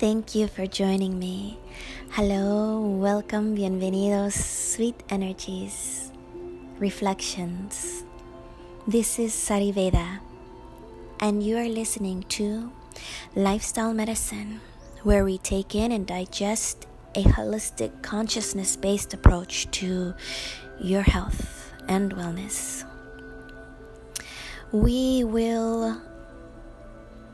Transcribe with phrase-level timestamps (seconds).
[0.00, 1.58] Thank you for joining me.
[2.12, 6.10] Hello, welcome, bienvenidos, sweet energies,
[6.78, 8.02] reflections.
[8.88, 10.20] This is ZariVeda,
[11.20, 12.72] and you are listening to
[13.36, 14.62] Lifestyle Medicine,
[15.02, 20.14] where we take in and digest a holistic, consciousness based approach to
[20.80, 22.88] your health and wellness.
[24.72, 26.00] We will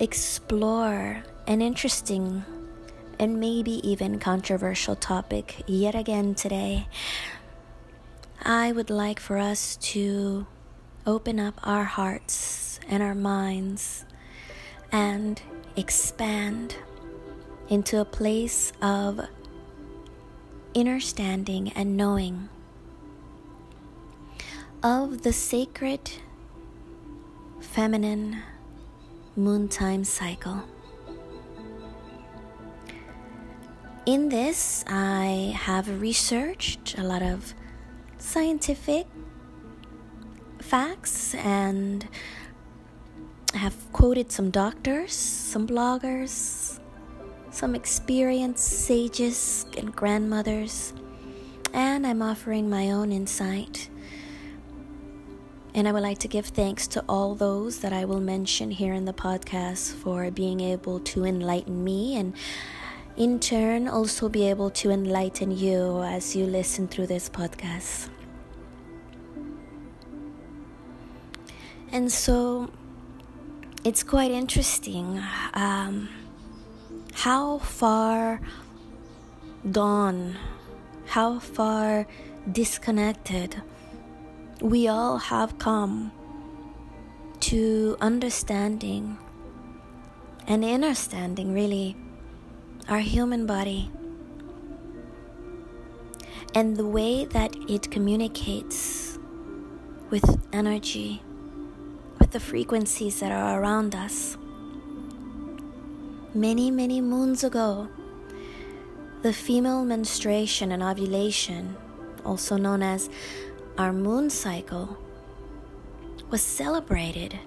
[0.00, 2.44] explore an interesting
[3.18, 6.86] and maybe even controversial topic yet again today.
[8.42, 10.46] I would like for us to
[11.06, 14.04] open up our hearts and our minds
[14.92, 15.40] and
[15.76, 16.76] expand
[17.68, 19.20] into a place of
[20.74, 22.48] understanding and knowing
[24.82, 26.10] of the sacred
[27.60, 28.42] feminine
[29.34, 30.62] moon time cycle.
[34.06, 37.54] In this, I have researched a lot of
[38.18, 39.08] scientific
[40.60, 42.06] facts and
[43.52, 46.78] I have quoted some doctors, some bloggers,
[47.50, 50.92] some experienced sages and grandmothers,
[51.74, 53.90] and I'm offering my own insight.
[55.74, 58.94] And I would like to give thanks to all those that I will mention here
[58.94, 62.34] in the podcast for being able to enlighten me and
[63.16, 68.10] in turn also be able to enlighten you as you listen through this podcast.
[71.90, 72.70] And so
[73.84, 75.22] it's quite interesting
[75.54, 76.08] um,
[77.14, 78.40] how far
[79.72, 80.36] gone,
[81.06, 82.06] how far
[82.50, 83.62] disconnected
[84.60, 86.12] we all have come
[87.40, 89.16] to understanding
[90.46, 91.96] and understanding really
[92.88, 93.90] our human body
[96.54, 99.18] and the way that it communicates
[100.08, 101.22] with energy,
[102.20, 104.38] with the frequencies that are around us.
[106.32, 107.88] Many, many moons ago,
[109.22, 111.76] the female menstruation and ovulation,
[112.24, 113.10] also known as
[113.76, 114.96] our moon cycle
[116.30, 117.38] was celebrated.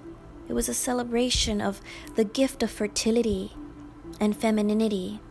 [0.50, 1.80] It was a celebration of
[2.16, 3.54] the gift of fertility
[4.20, 5.22] and femininity.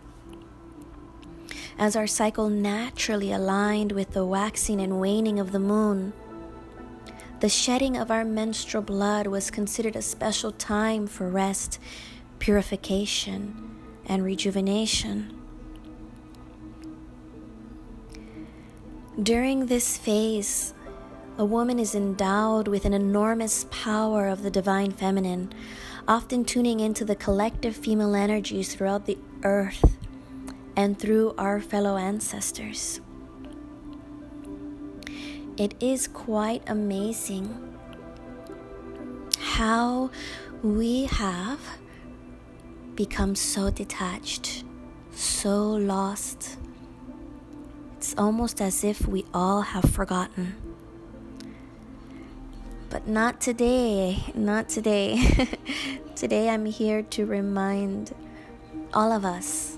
[1.78, 6.12] As our cycle naturally aligned with the waxing and waning of the moon,
[7.38, 11.78] the shedding of our menstrual blood was considered a special time for rest,
[12.40, 15.38] purification, and rejuvenation.
[19.22, 20.74] During this phase,
[21.36, 25.52] a woman is endowed with an enormous power of the divine feminine,
[26.08, 29.97] often tuning into the collective female energies throughout the earth
[30.78, 33.00] and through our fellow ancestors.
[35.56, 37.74] It is quite amazing
[39.40, 40.12] how
[40.62, 41.58] we have
[42.94, 44.62] become so detached,
[45.10, 46.58] so lost.
[47.96, 50.54] It's almost as if we all have forgotten.
[52.88, 55.18] But not today, not today.
[56.14, 58.14] today I'm here to remind
[58.94, 59.77] all of us,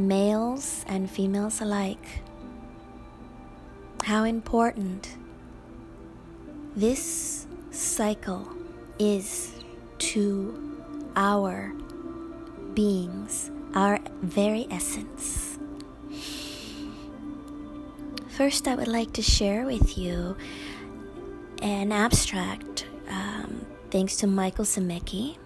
[0.00, 2.22] males and females alike,
[4.04, 5.16] how important
[6.74, 8.48] this cycle
[8.98, 9.52] is
[9.98, 10.76] to
[11.16, 11.72] our
[12.74, 15.58] beings, our very essence.
[18.28, 20.36] First, I would like to share with you
[21.60, 25.36] an abstract um, thanks to Michael Zimecki.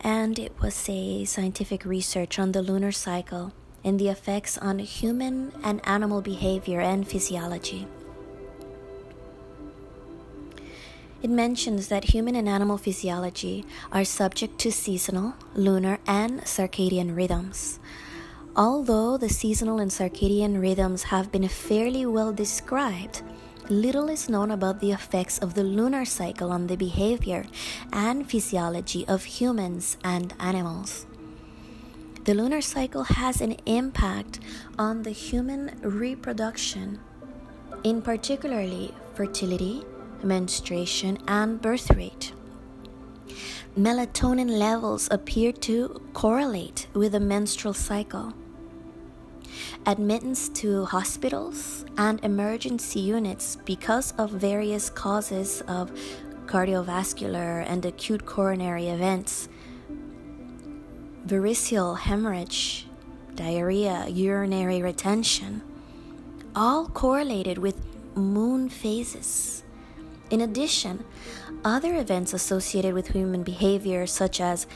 [0.00, 3.52] And it was a scientific research on the lunar cycle
[3.84, 7.86] and the effects on human and animal behavior and physiology.
[11.20, 17.80] It mentions that human and animal physiology are subject to seasonal, lunar, and circadian rhythms.
[18.54, 23.22] Although the seasonal and circadian rhythms have been fairly well described,
[23.70, 27.46] little is known about the effects of the lunar cycle on the behavior
[27.92, 31.06] and physiology of humans and animals.
[32.24, 34.40] The lunar cycle has an impact
[34.78, 37.00] on the human reproduction,
[37.84, 39.84] in particularly fertility,
[40.22, 42.32] menstruation, and birth rate.
[43.78, 48.34] Melatonin levels appear to correlate with the menstrual cycle.
[49.86, 55.90] Admittance to hospitals and emergency units because of various causes of
[56.46, 59.48] cardiovascular and acute coronary events
[61.28, 62.86] variceal hemorrhage,
[63.34, 65.60] diarrhea, urinary retention,
[66.56, 67.76] all correlated with
[68.16, 69.62] moon phases.
[70.30, 71.04] In addition,
[71.64, 74.66] other events associated with human behavior, such as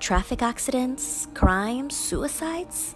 [0.00, 2.94] traffic accidents, crimes, suicides,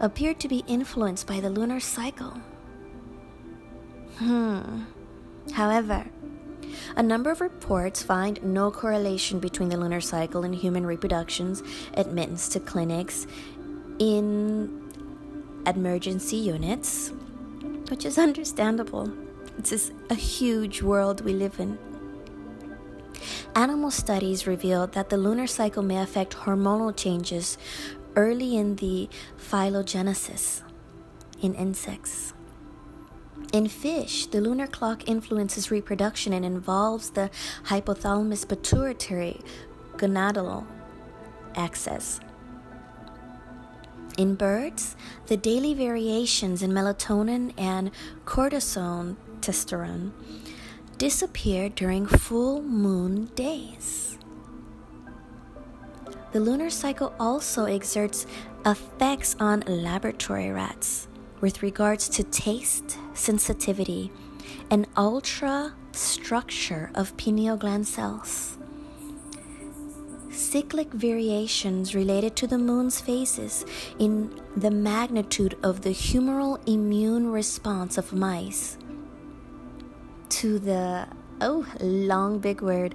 [0.00, 2.40] appeared to be influenced by the lunar cycle.
[4.16, 4.84] Hmm.
[5.52, 6.06] However,
[6.96, 11.62] a number of reports find no correlation between the lunar cycle and human reproductions,
[11.94, 13.26] admittance to clinics,
[13.98, 14.90] in
[15.66, 17.12] emergency units,
[17.88, 19.12] which is understandable.
[19.58, 21.78] It's just a huge world we live in.
[23.54, 27.58] Animal studies revealed that the lunar cycle may affect hormonal changes
[28.16, 29.08] early in the
[29.38, 30.62] phylogenesis
[31.40, 32.32] in insects.
[33.52, 37.30] In fish, the lunar clock influences reproduction and involves the
[37.64, 39.40] hypothalamus pituitary
[39.96, 40.66] gonadal
[41.56, 42.20] axis.
[44.18, 44.96] In birds,
[45.26, 47.90] the daily variations in melatonin and
[48.24, 50.12] cortisone testosterone
[50.98, 54.09] disappear during full moon days.
[56.32, 58.24] The lunar cycle also exerts
[58.64, 61.08] effects on laboratory rats
[61.40, 64.12] with regards to taste, sensitivity,
[64.70, 68.56] and ultra structure of pineal gland cells.
[70.30, 73.64] Cyclic variations related to the moon's phases
[73.98, 78.78] in the magnitude of the humoral immune response of mice
[80.28, 81.08] to the,
[81.40, 82.94] oh, long big word,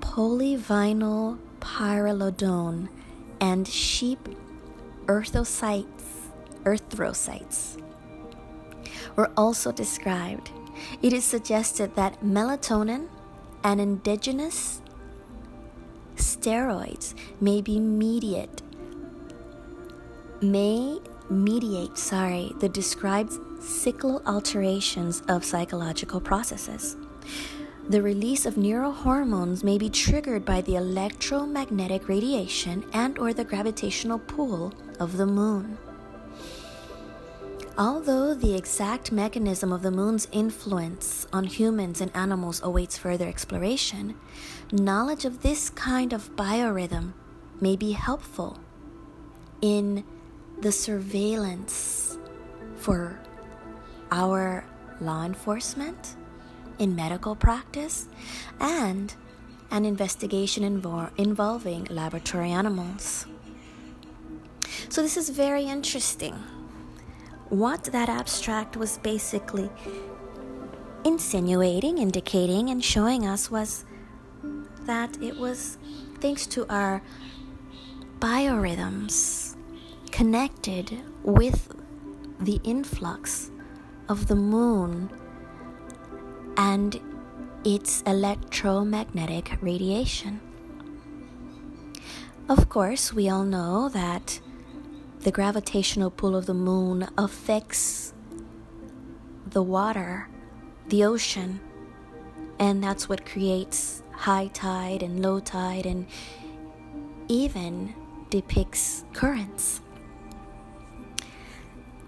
[0.00, 2.88] polyvinyl pyrrolidone
[3.40, 4.28] and sheep
[5.06, 6.04] erythrocytes
[6.62, 7.82] erythrocytes
[9.16, 10.50] were also described.
[11.02, 13.08] It is suggested that melatonin
[13.64, 14.80] and endogenous
[16.16, 18.62] steroids may be mediate
[20.40, 20.98] may
[21.28, 26.96] mediate sorry the described cyclical alterations of psychological processes
[27.88, 34.18] the release of neurohormones may be triggered by the electromagnetic radiation and or the gravitational
[34.18, 35.78] pull of the moon.
[37.78, 44.16] Although the exact mechanism of the moon's influence on humans and animals awaits further exploration,
[44.72, 47.12] knowledge of this kind of biorhythm
[47.60, 48.58] may be helpful
[49.60, 50.04] in
[50.60, 52.18] the surveillance
[52.76, 53.20] for
[54.10, 54.64] our
[55.00, 56.16] law enforcement,
[56.78, 58.08] in medical practice,
[58.60, 59.14] and
[59.70, 63.26] an investigation invo- involving laboratory animals.
[64.88, 66.34] So, this is very interesting
[67.48, 69.70] what that abstract was basically
[71.04, 73.84] insinuating, indicating, and showing us was
[74.82, 75.78] that it was
[76.20, 77.02] thanks to our
[78.18, 79.56] biorhythms
[80.10, 81.72] connected with
[82.40, 83.50] the influx
[84.08, 85.10] of the moon
[86.56, 87.00] and
[87.64, 90.40] its electromagnetic radiation.
[92.48, 94.40] Of course, we all know that
[95.20, 98.14] the gravitational pull of the moon affects
[99.46, 100.28] the water,
[100.88, 101.60] the ocean,
[102.58, 106.06] and that's what creates high tide and low tide and
[107.28, 107.94] even
[108.30, 109.80] depicts currents.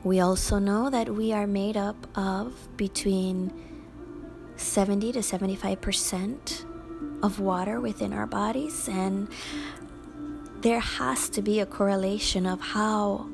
[0.04, 3.52] We also know that we are made up of between
[4.58, 6.64] 70 to 75%
[7.22, 9.28] of water within our bodies, and
[10.60, 13.28] there has to be a correlation of how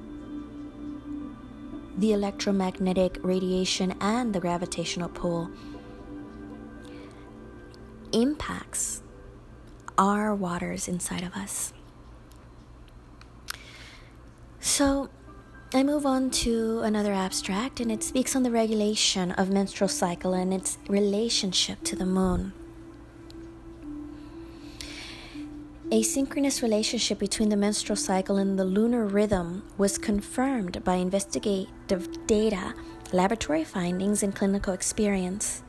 [1.97, 5.51] the electromagnetic radiation and the gravitational pull
[8.13, 9.03] impacts
[9.97, 11.73] our waters inside of us.
[14.61, 15.09] So,
[15.77, 20.33] I move on to another abstract, and it speaks on the regulation of menstrual cycle
[20.33, 22.53] and its relationship to the moon.
[25.91, 32.25] A synchronous relationship between the menstrual cycle and the lunar rhythm was confirmed by investigative
[32.29, 32.73] data,
[33.13, 35.65] laboratory findings, and clinical experience.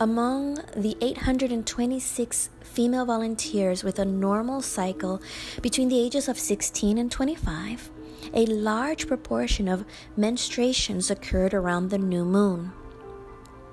[0.00, 5.22] Among the 826 female volunteers with a normal cycle
[5.60, 7.88] between the ages of 16 and 25,
[8.34, 9.84] a large proportion of
[10.18, 12.72] menstruations occurred around the new moon,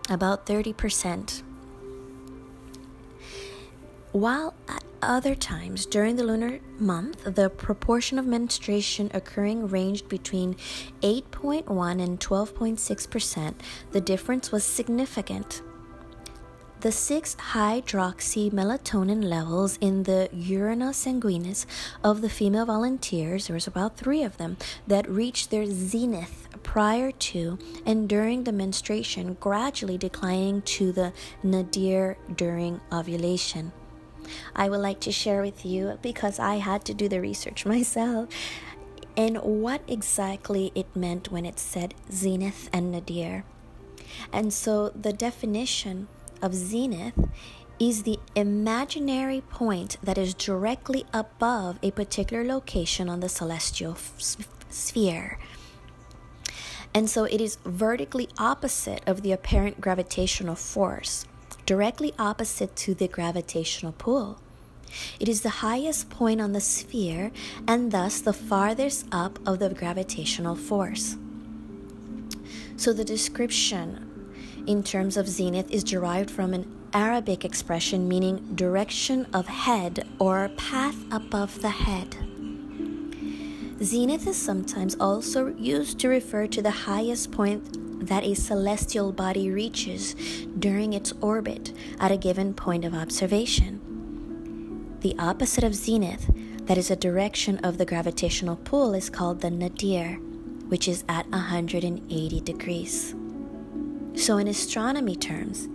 [0.10, 1.44] about 30%.
[4.12, 10.56] While at other times during the lunar month, the proportion of menstruation occurring ranged between
[11.02, 13.62] 8.1 and 12.6 percent.
[13.92, 15.62] The difference was significant.
[16.82, 21.66] The 6 hydroxy melatonin levels in the urina sanguinis
[22.06, 24.56] of the female volunteers, there was about three of them,
[24.88, 31.12] that reached their zenith prior to and during the menstruation, gradually declining to the
[31.44, 33.74] nadir during ovulation.
[34.56, 38.30] I would like to share with you because I had to do the research myself
[39.18, 43.44] and what exactly it meant when it said zenith and nadir.
[44.32, 46.08] And so the definition
[46.42, 47.18] of zenith
[47.80, 54.36] is the imaginary point that is directly above a particular location on the celestial f-
[54.70, 55.40] sphere.
[56.94, 61.26] And so it is vertically opposite of the apparent gravitational force,
[61.66, 64.40] directly opposite to the gravitational pull.
[65.20, 67.32] It is the highest point on the sphere
[67.68, 71.16] and thus the farthest up of the gravitational force.
[72.76, 74.09] So the description
[74.68, 80.50] in terms of zenith is derived from an Arabic expression meaning direction of head or
[80.58, 82.16] path above the head.
[83.82, 89.50] Zenith is sometimes also used to refer to the highest point that a celestial body
[89.52, 90.16] reaches
[90.58, 93.80] during its orbit at a given point of observation.
[95.02, 96.30] The opposite of zenith,
[96.66, 100.16] that is a direction of the gravitational pull, is called the nadir,
[100.68, 103.16] which is at 180 degrees.
[104.16, 105.68] So, in astronomy terms,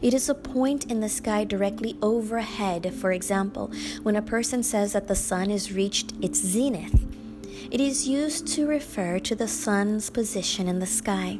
[0.00, 2.94] it is a point in the sky directly overhead.
[2.94, 3.70] For example,
[4.02, 7.06] when a person says that the sun has reached its zenith,
[7.70, 11.38] it is used to refer to the sun's position in the sky.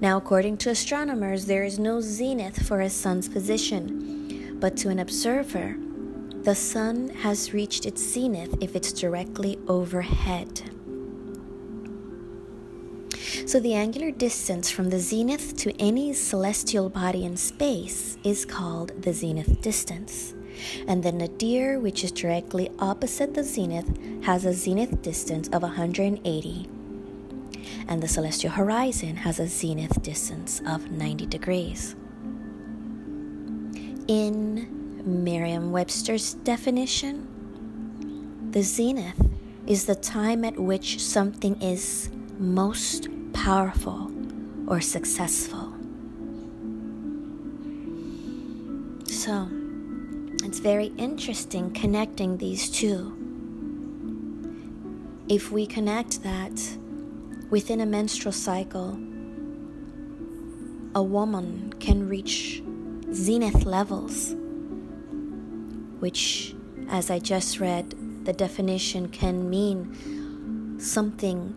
[0.00, 4.98] Now, according to astronomers, there is no zenith for a sun's position, but to an
[4.98, 5.76] observer,
[6.42, 10.62] the sun has reached its zenith if it's directly overhead.
[13.46, 18.92] So, the angular distance from the zenith to any celestial body in space is called
[19.02, 20.34] the zenith distance.
[20.86, 23.88] And the nadir, which is directly opposite the zenith,
[24.24, 26.68] has a zenith distance of 180.
[27.88, 31.96] And the celestial horizon has a zenith distance of 90 degrees.
[34.08, 34.68] In
[35.24, 37.28] Merriam Webster's definition,
[38.52, 39.20] the zenith
[39.66, 44.10] is the time at which something is most powerful
[44.66, 45.72] or successful.
[49.06, 49.48] So,
[50.44, 53.16] it's very interesting connecting these two.
[55.28, 56.52] If we connect that
[57.50, 58.98] within a menstrual cycle,
[60.94, 62.62] a woman can reach
[63.12, 64.34] zenith levels,
[66.00, 66.54] which,
[66.88, 71.54] as I just read, the definition can mean something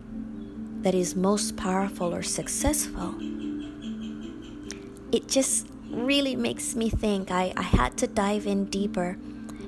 [0.86, 3.12] that is most powerful or successful,
[5.10, 7.32] it just really makes me think.
[7.32, 9.18] I, I had to dive in deeper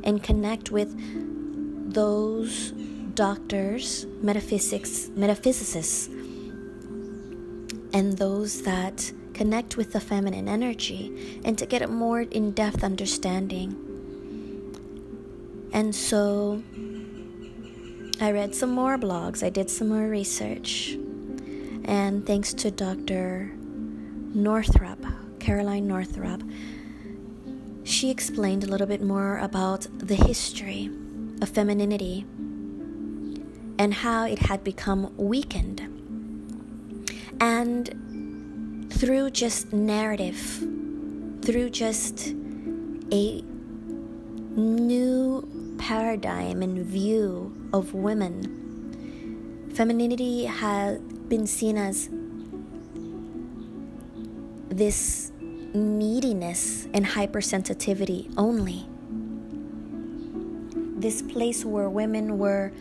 [0.05, 0.95] and connect with
[1.93, 2.71] those
[3.15, 6.07] doctors, metaphysics, metaphysicists,
[7.93, 12.85] and those that connect with the feminine energy and to get a more in depth
[12.85, 13.75] understanding.
[15.73, 16.63] And so
[18.21, 20.97] I read some more blogs, I did some more research,
[21.89, 23.51] and thanks to Dr.
[24.35, 25.03] Northrup,
[25.41, 26.43] Caroline Northrup,
[27.83, 30.91] she explained a little bit more about the history
[31.41, 32.27] of femininity
[33.79, 35.81] and how it had become weakened.
[37.41, 40.39] And through just narrative,
[41.41, 42.35] through just
[43.13, 43.43] a
[44.57, 52.09] new paradigm and view of women, femininity has been seen as
[54.69, 55.31] this
[55.75, 58.87] neediness and hypersensitivity only.
[60.99, 62.73] This place where women were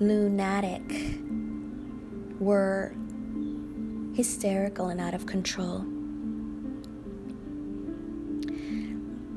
[0.00, 0.82] lunatic,
[2.40, 2.94] were
[4.14, 5.80] hysterical and out of control.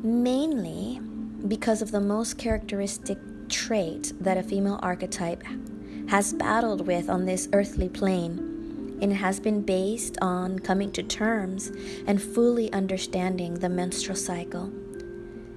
[0.01, 0.99] Mainly
[1.47, 3.17] because of the most characteristic
[3.49, 5.43] trait that a female archetype
[6.09, 11.03] has battled with on this earthly plane, and it has been based on coming to
[11.03, 11.71] terms
[12.07, 14.71] and fully understanding the menstrual cycle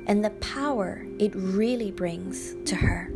[0.06, 3.10] and the power it really brings to her.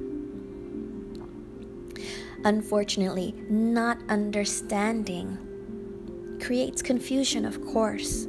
[2.44, 5.38] Unfortunately, not understanding
[6.42, 8.26] creates confusion, of course.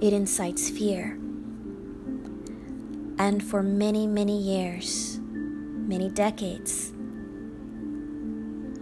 [0.00, 1.18] It incites fear.
[3.18, 6.93] And for many, many years, many decades,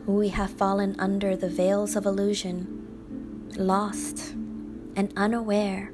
[0.06, 4.35] we have fallen under the veils of illusion, lost
[4.97, 5.92] and unaware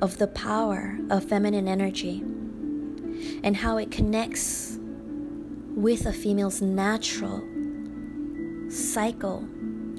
[0.00, 2.22] of the power of feminine energy
[3.42, 4.78] and how it connects
[5.74, 7.42] with a female's natural
[8.70, 9.44] cycle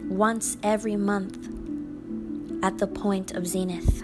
[0.08, 1.50] once every month
[2.64, 4.04] at the point of zenith.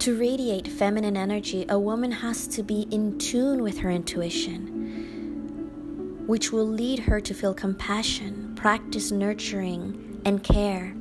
[0.00, 4.75] To radiate feminine energy, a woman has to be in tune with her intuition,
[6.26, 10.94] which will lead her to feel compassion, practice nurturing and care,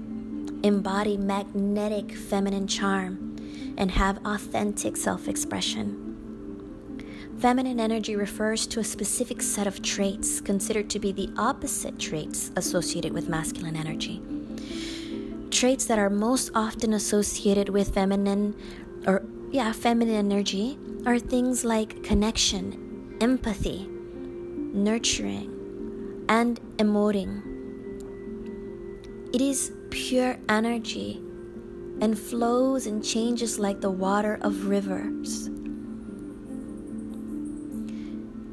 [0.64, 3.36] embody magnetic feminine charm,
[3.78, 6.02] and have authentic self expression.
[7.40, 12.52] Feminine energy refers to a specific set of traits considered to be the opposite traits
[12.56, 14.22] associated with masculine energy.
[15.52, 18.56] Traits that are most often associated with feminine
[19.06, 23.90] or yeah, feminine energy are things like connection, empathy,
[24.76, 27.42] nurturing, and emoting.
[29.34, 31.22] It is pure energy
[32.02, 35.50] and flows and changes like the water of rivers.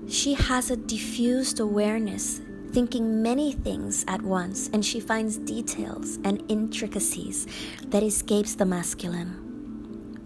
[0.09, 2.41] She has a diffused awareness,
[2.73, 7.47] thinking many things at once, and she finds details and intricacies
[7.87, 9.42] that escapes the masculine.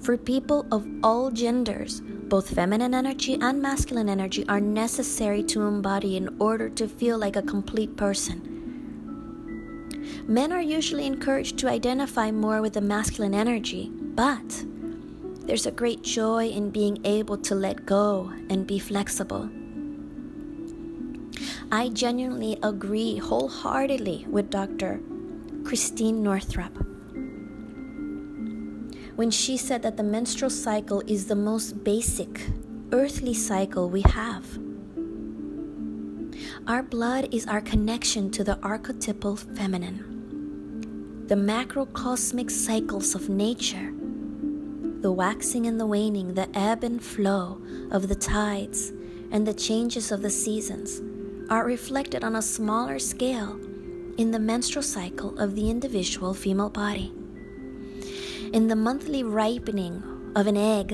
[0.07, 6.17] For people of all genders, both feminine energy and masculine energy are necessary to embody
[6.17, 8.39] in order to feel like a complete person.
[10.29, 14.65] Men are usually encouraged to identify more with the masculine energy, but
[15.45, 19.51] there's a great joy in being able to let go and be flexible.
[21.73, 25.01] I genuinely agree wholeheartedly with Dr.
[25.65, 26.96] Christine Northrup
[29.17, 32.43] when she said that the menstrual cycle is the most basic
[32.93, 34.47] earthly cycle we have.
[36.69, 40.13] Our blood is our connection to the archetypal feminine
[41.29, 43.93] the macrocosmic cycles of nature,
[45.01, 48.93] the waxing and the waning, the ebb and flow of the tides,
[49.33, 51.03] and the changes of the seasons
[51.51, 53.59] are reflected on a smaller scale
[54.19, 57.13] in the menstrual cycle of the individual female body.
[58.53, 60.93] In the monthly ripening of an egg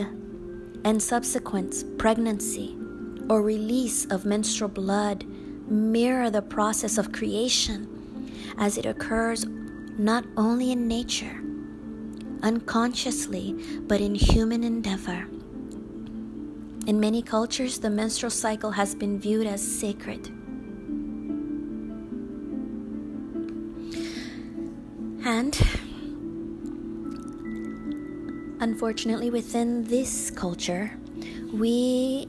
[0.84, 2.76] and subsequent pregnancy
[3.28, 5.24] or release of menstrual blood
[5.68, 9.46] mirror the process of creation as it occurs
[9.98, 11.42] not only in nature,
[12.42, 15.26] unconsciously, but in human endeavor.
[16.86, 20.26] In many cultures, the menstrual cycle has been viewed as sacred.
[25.24, 25.56] And
[28.62, 30.92] unfortunately, within this culture,
[31.52, 32.28] we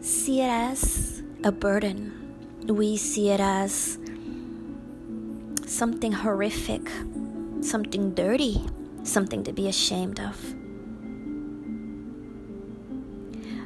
[0.00, 2.10] see it as a burden.
[2.66, 3.98] We see it as
[5.66, 6.88] something horrific,
[7.60, 8.64] something dirty,
[9.02, 10.40] something to be ashamed of.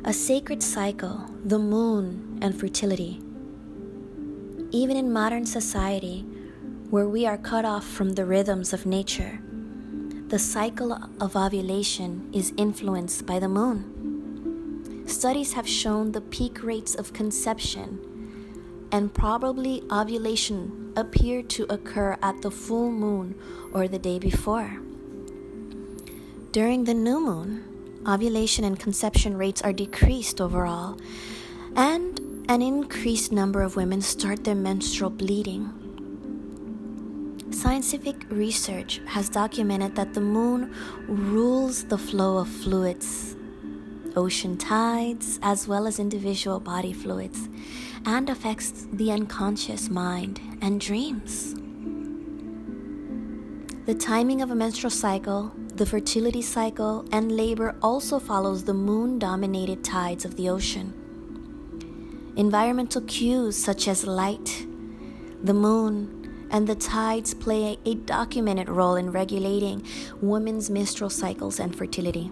[0.04, 3.22] A sacred cycle, the moon, and fertility.
[4.72, 6.22] Even in modern society,
[6.90, 9.40] where we are cut off from the rhythms of nature,
[10.28, 15.04] the cycle of ovulation is influenced by the moon.
[15.06, 18.00] Studies have shown the peak rates of conception
[18.90, 23.36] and probably ovulation appear to occur at the full moon
[23.72, 24.80] or the day before.
[26.50, 30.98] During the new moon, ovulation and conception rates are decreased overall,
[31.76, 35.85] and an increased number of women start their menstrual bleeding.
[37.66, 40.72] Scientific research has documented that the moon
[41.08, 43.34] rules the flow of fluids,
[44.14, 47.48] ocean tides, as well as individual body fluids
[48.06, 51.54] and affects the unconscious mind and dreams.
[53.86, 59.18] The timing of a menstrual cycle, the fertility cycle, and labor also follows the moon
[59.18, 60.94] dominated tides of the ocean.
[62.36, 64.64] Environmental cues such as light,
[65.42, 66.15] the moon,
[66.50, 69.84] and the tides play a documented role in regulating
[70.20, 72.30] women's menstrual cycles and fertility.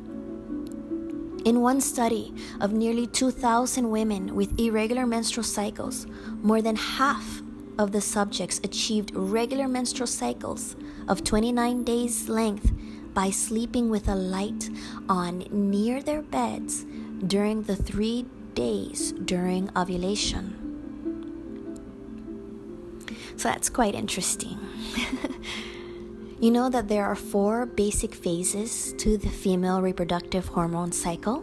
[1.45, 6.07] In one study of nearly 2,000 women with irregular menstrual cycles,
[6.43, 7.43] more than half
[7.79, 10.75] of the subjects achieved regular menstrual cycles
[11.07, 12.73] of 29 days' length
[13.13, 14.71] by sleeping with a light
[15.09, 16.87] on near their beds
[17.27, 20.64] during the three days during ovulation.
[23.37, 24.59] So that's quite interesting.
[26.41, 31.43] You know that there are four basic phases to the female reproductive hormone cycle.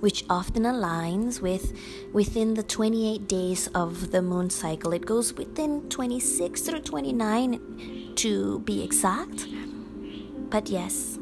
[0.00, 1.72] which often aligns with
[2.12, 4.92] within the 28 days of the moon cycle.
[4.92, 9.46] It goes within 26 through 29 to be exact.
[10.50, 11.18] But yes.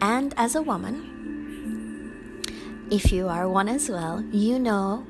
[0.00, 2.44] And as a woman,
[2.90, 5.06] if you are one as well, you know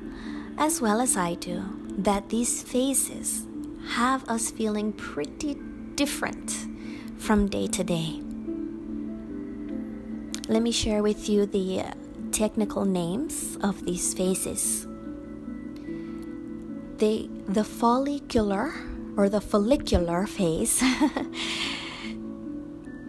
[0.57, 3.45] as well as I do that these phases
[3.89, 5.55] have us feeling pretty
[5.95, 6.67] different
[7.17, 8.21] from day to day.
[10.47, 11.91] Let me share with you the uh,
[12.31, 14.85] technical names of these phases.
[16.97, 18.73] They, the follicular
[19.17, 20.79] or the follicular phase,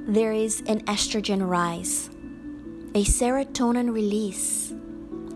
[0.07, 2.09] there is an estrogen rise,
[2.94, 4.70] a serotonin release,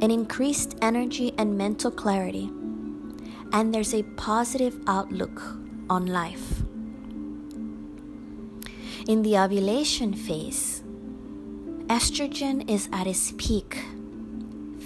[0.00, 2.50] an increased energy and mental clarity,
[3.52, 5.40] and there's a positive outlook
[5.90, 6.62] on life.
[9.08, 10.82] In the ovulation phase,
[11.88, 13.78] estrogen is at its peak,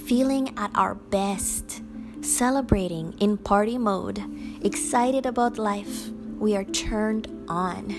[0.07, 1.83] feeling at our best,
[2.23, 4.23] celebrating in party mode,
[4.65, 6.09] excited about life.
[6.39, 7.91] We are turned on.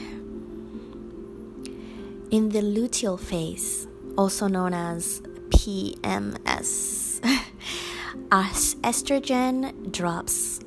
[2.30, 7.22] In the luteal phase, also known as PMS,
[8.32, 10.60] as estrogen drops,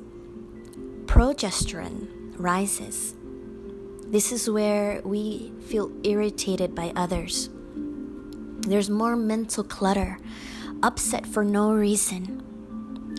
[1.05, 3.15] progesterone rises
[4.11, 7.49] this is where we feel irritated by others.
[8.67, 10.19] There's more mental clutter,
[10.83, 12.43] upset for no reason,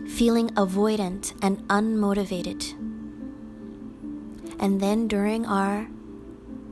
[0.06, 2.72] feeling avoidant and unmotivated.
[4.60, 5.88] And then during our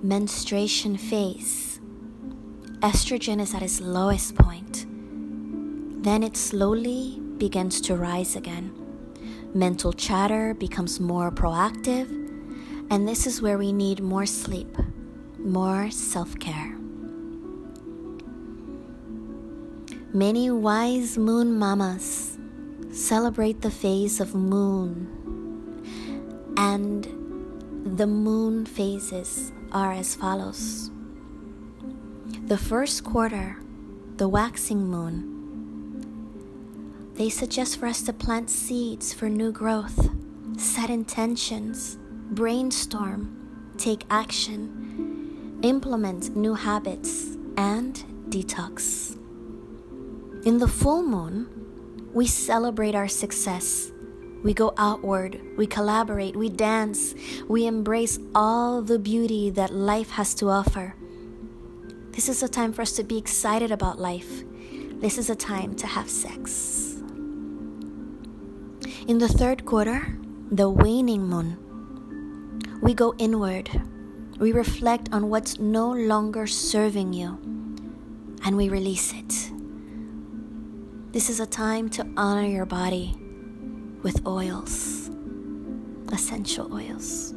[0.02, 1.80] menstruation phase,
[2.80, 4.84] estrogen is at its lowest point.
[6.04, 8.70] Then it slowly begins to rise again.
[9.52, 12.20] Mental chatter becomes more proactive
[12.90, 14.76] and this is where we need more sleep,
[15.38, 16.76] more self care.
[20.12, 22.36] Many wise moon mamas
[22.90, 25.06] celebrate the phase of moon,
[26.56, 27.04] and
[27.96, 30.90] the moon phases are as follows.
[32.46, 33.56] The first quarter,
[34.16, 35.39] the waxing moon,
[37.20, 40.08] they suggest for us to plant seeds for new growth,
[40.56, 41.98] set intentions,
[42.30, 49.18] brainstorm, take action, implement new habits, and detox.
[50.46, 51.46] In the full moon,
[52.14, 53.92] we celebrate our success.
[54.42, 57.14] We go outward, we collaborate, we dance,
[57.46, 60.94] we embrace all the beauty that life has to offer.
[62.12, 64.42] This is a time for us to be excited about life.
[65.02, 66.89] This is a time to have sex.
[69.06, 70.18] In the third quarter,
[70.52, 71.56] the waning moon,
[72.82, 73.70] we go inward.
[74.38, 77.38] We reflect on what's no longer serving you
[78.44, 79.52] and we release it.
[81.12, 83.16] This is a time to honor your body
[84.02, 85.10] with oils,
[86.12, 87.30] essential oils.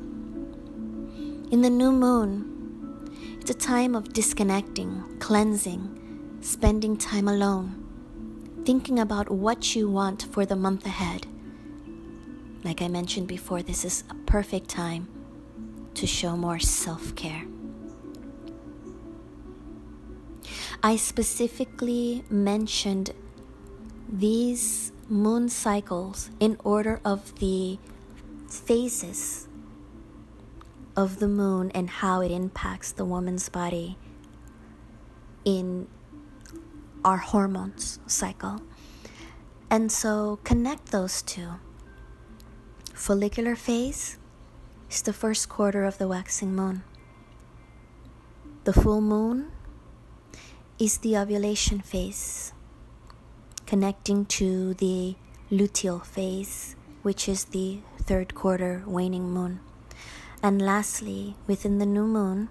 [1.50, 3.08] In the new moon,
[3.40, 10.46] it's a time of disconnecting, cleansing, spending time alone, thinking about what you want for
[10.46, 11.26] the month ahead.
[12.64, 15.08] Like I mentioned before, this is a perfect time
[15.96, 17.44] to show more self care.
[20.82, 23.12] I specifically mentioned
[24.10, 27.80] these moon cycles in order of the
[28.50, 29.48] phases
[30.96, 33.98] of the moon and how it impacts the woman's body
[35.44, 35.88] in
[37.04, 38.62] our hormones cycle.
[39.70, 41.54] And so connect those two.
[43.04, 44.18] Follicular phase
[44.90, 46.84] is the first quarter of the waxing moon.
[48.64, 49.52] The full moon
[50.80, 52.54] is the ovulation phase,
[53.66, 55.16] connecting to the
[55.52, 59.60] luteal phase, which is the third quarter waning moon.
[60.42, 62.48] And lastly, within the new moon,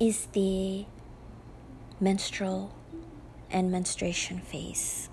[0.00, 0.84] is the
[2.00, 2.74] menstrual
[3.52, 5.07] and menstruation phase.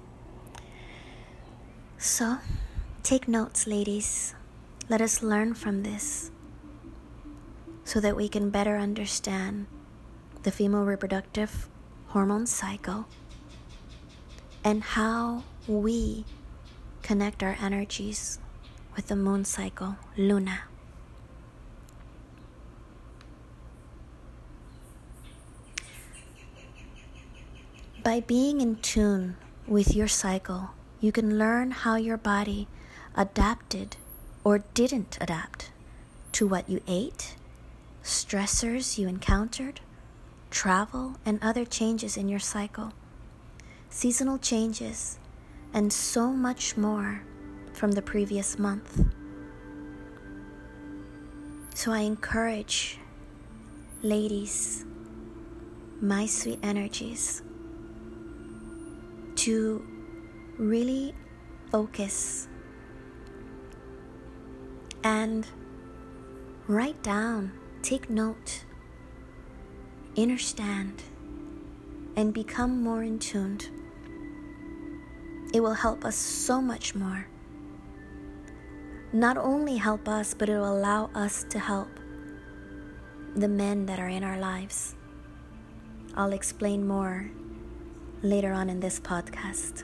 [2.05, 2.37] So,
[3.01, 4.35] take notes, ladies.
[4.89, 6.29] Let us learn from this
[7.83, 9.65] so that we can better understand
[10.43, 11.67] the female reproductive
[12.09, 13.07] hormone cycle
[14.63, 16.25] and how we
[17.01, 18.37] connect our energies
[18.95, 20.59] with the moon cycle, Luna.
[28.03, 30.74] By being in tune with your cycle,
[31.05, 32.67] you can learn how your body
[33.15, 33.95] adapted
[34.43, 35.69] or didn't adapt
[36.31, 37.35] to what you ate,
[38.03, 39.81] stressors you encountered,
[40.49, 42.91] travel, and other changes in your cycle,
[43.87, 45.19] seasonal changes,
[45.75, 47.21] and so much more
[47.71, 49.05] from the previous month.
[51.75, 52.97] So I encourage
[54.01, 54.83] ladies,
[56.01, 57.43] my sweet energies,
[59.35, 59.94] to
[60.57, 61.13] really
[61.71, 62.47] focus
[65.03, 65.45] and
[66.67, 68.63] write down, take note,
[70.17, 71.03] understand,
[72.15, 73.69] and become more in tuned.
[75.53, 77.27] It will help us so much more.
[79.13, 81.87] Not only help us, but it will allow us to help
[83.35, 84.95] the men that are in our lives.
[86.15, 87.29] I'll explain more
[88.21, 89.83] later on in this podcast.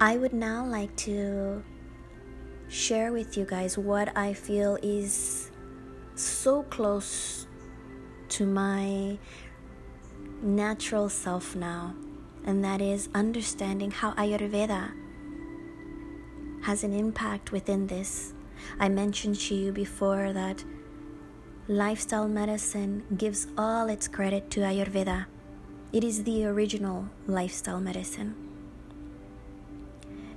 [0.00, 1.62] I would now like to
[2.68, 5.50] share with you guys what I feel is
[6.14, 7.46] so close
[8.30, 9.18] to my
[10.42, 11.94] natural self now,
[12.44, 14.92] and that is understanding how Ayurveda
[16.62, 18.32] has an impact within this.
[18.78, 20.64] I mentioned to you before that
[21.68, 25.26] lifestyle medicine gives all its credit to Ayurveda.
[25.92, 28.51] It is the original lifestyle medicine.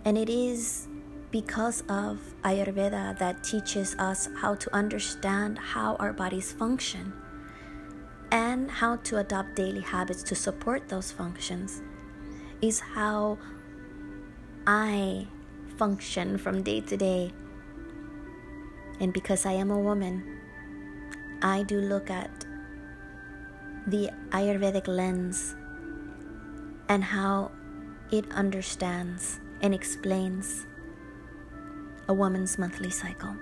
[0.05, 0.87] And it is
[1.31, 7.11] because of Ayurveda that teaches us how to understand how our bodies function
[8.31, 11.81] and how to adopt daily habits to support those functions
[12.61, 13.37] is how
[14.67, 15.27] I
[15.77, 17.33] function from day to day.
[18.99, 20.23] And because I am a woman,
[21.41, 22.45] I do look at
[23.87, 25.55] the Ayurvedic lens
[26.87, 27.51] and how
[28.11, 30.67] it understands and explains
[32.07, 33.35] a woman's monthly cycle.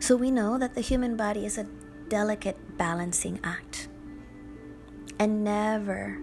[0.00, 1.66] So we know that the human body is a
[2.08, 3.86] delicate balancing act,
[5.20, 6.18] and never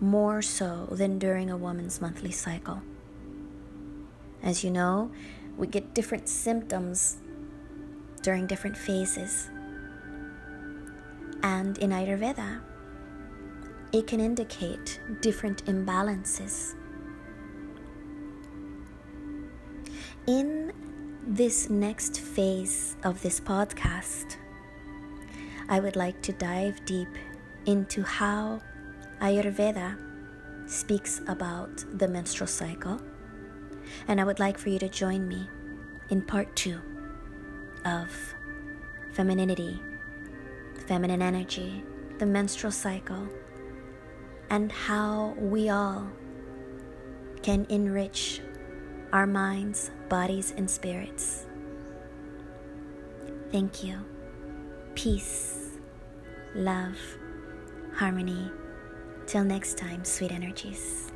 [0.00, 2.82] more so than during a woman's monthly cycle.
[4.42, 5.10] As you know,
[5.56, 7.16] we get different symptoms
[8.20, 9.48] during different phases.
[11.42, 12.60] And in Ayurveda,
[13.92, 16.74] it can indicate different imbalances.
[20.28, 20.74] In
[21.26, 24.36] this next phase of this podcast,
[25.70, 27.08] I would like to dive deep
[27.64, 28.60] into how
[29.22, 29.96] Ayurveda
[30.68, 33.00] speaks about the menstrual cycle.
[34.06, 35.48] And I would like for you to join me
[36.10, 36.78] in part two
[37.86, 38.10] of
[39.12, 39.80] femininity,
[40.86, 41.82] feminine energy,
[42.18, 43.26] the menstrual cycle,
[44.50, 46.06] and how we all
[47.40, 48.42] can enrich
[49.12, 51.46] our minds, bodies, and spirits.
[53.50, 53.98] Thank you.
[54.94, 55.78] Peace,
[56.54, 56.96] love,
[57.94, 58.50] harmony.
[59.26, 61.12] Till next time, sweet energies.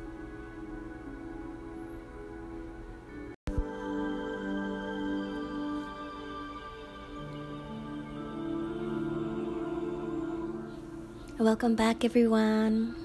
[11.39, 12.95] Welcome back, everyone.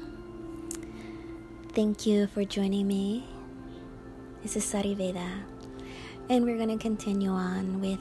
[1.75, 3.38] Thank you for joining me.
[4.41, 5.43] This is ZariVeda,
[6.31, 7.99] and we're going to continue on with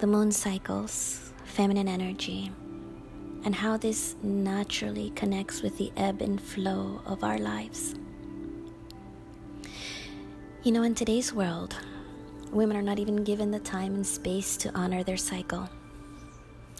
[0.00, 2.50] the moon cycles, feminine energy,
[3.44, 7.94] and how this naturally connects with the ebb and flow of our lives.
[10.64, 11.76] You know, in today's world,
[12.50, 15.70] women are not even given the time and space to honor their cycle.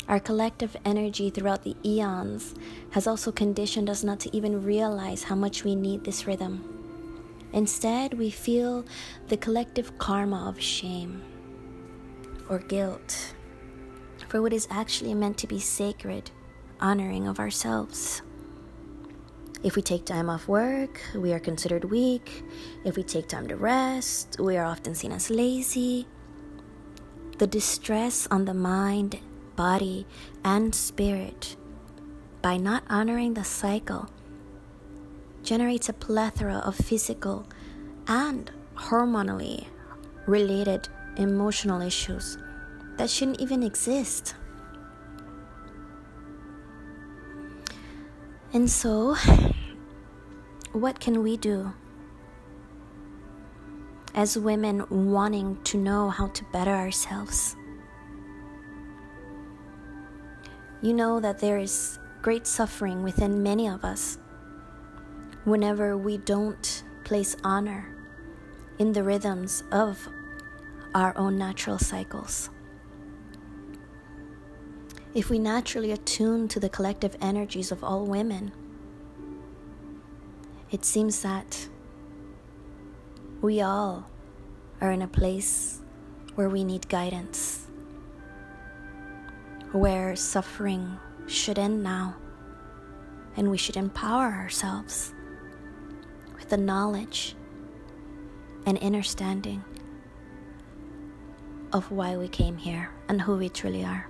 [0.08, 2.56] Our collective energy throughout the eons
[2.90, 6.73] has also conditioned us not to even realize how much we need this rhythm.
[7.54, 8.84] Instead, we feel
[9.28, 11.22] the collective karma of shame
[12.50, 13.34] or guilt
[14.28, 16.30] for what is actually meant to be sacred,
[16.80, 18.20] honoring of ourselves.
[19.62, 22.44] If we take time off work, we are considered weak.
[22.84, 26.06] If we take time to rest, we are often seen as lazy.
[27.38, 29.20] The distress on the mind
[29.56, 30.06] body,
[30.44, 31.56] and spirit
[32.42, 34.10] by not honoring the cycle
[35.44, 37.46] generates a plethora of physical
[38.08, 39.66] and hormonally
[40.26, 42.38] related emotional issues
[42.96, 44.34] that shouldn't even exist.
[48.52, 49.16] And so,
[50.72, 51.72] what can we do
[54.14, 57.56] as women wanting to know how to better ourselves?
[60.84, 64.18] you know that there is great suffering within many of us
[65.44, 67.94] whenever we don't place honor
[68.78, 70.08] in the rhythms of
[70.94, 72.50] our own natural cycles.
[75.14, 78.52] if we naturally attune to the collective energies of all women,
[80.72, 81.68] it seems that
[83.40, 84.08] we all
[84.80, 85.80] are in a place
[86.34, 87.68] where we need guidance,
[89.70, 92.16] where suffering should end now,
[93.36, 95.13] and we should empower ourselves
[96.54, 97.34] the knowledge
[98.64, 99.64] and understanding
[101.72, 104.08] of why we came here and who we truly are.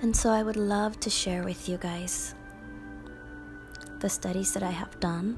[0.00, 2.36] And so I would love to share with you guys
[3.98, 5.36] the studies that I have done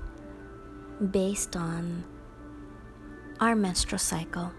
[1.11, 2.05] based on
[3.41, 4.53] our menstrual cycle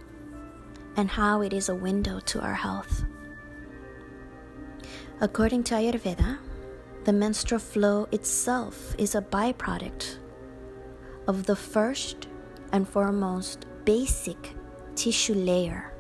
[0.98, 3.06] and how it is a window to our health.
[5.22, 6.40] According to Ayurveda,
[7.06, 10.18] the menstrual flow itself is a byproduct
[11.28, 12.28] of the first
[12.72, 14.56] and foremost basic
[14.96, 15.94] tissue layer.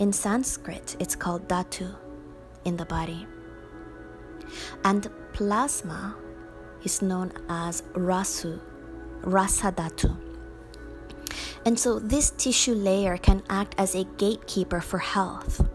[0.00, 1.94] In Sanskrit, it's called dhatu
[2.64, 3.26] in the body.
[4.84, 6.16] And plasma
[6.82, 8.60] is known as rasu,
[9.22, 10.16] rasadhatu.
[11.64, 15.66] And so this tissue layer can act as a gatekeeper for health.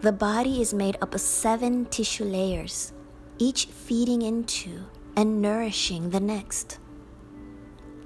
[0.00, 2.92] The body is made up of seven tissue layers,
[3.38, 4.84] each feeding into
[5.16, 6.78] and nourishing the next.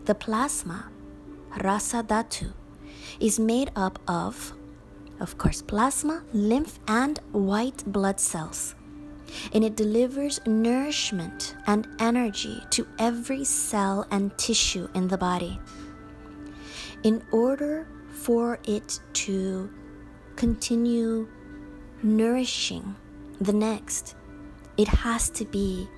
[0.05, 0.91] The plasma,
[1.59, 2.53] rasadhatu,
[3.21, 4.53] is made up of,
[5.21, 8.75] of course, plasma, lymph, and white blood cells
[9.53, 15.59] and it delivers nourishment and energy to every cell and tissue in the body.
[17.03, 19.71] In order for it to
[20.37, 21.29] continue
[22.03, 22.95] nourishing
[23.41, 24.15] the next,
[24.77, 25.89] it has to be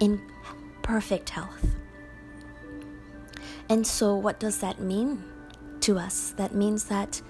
[0.00, 0.20] in
[0.82, 1.66] perfect health.
[3.68, 5.22] And so, what does that mean
[5.80, 6.32] to us?
[6.36, 7.20] That means that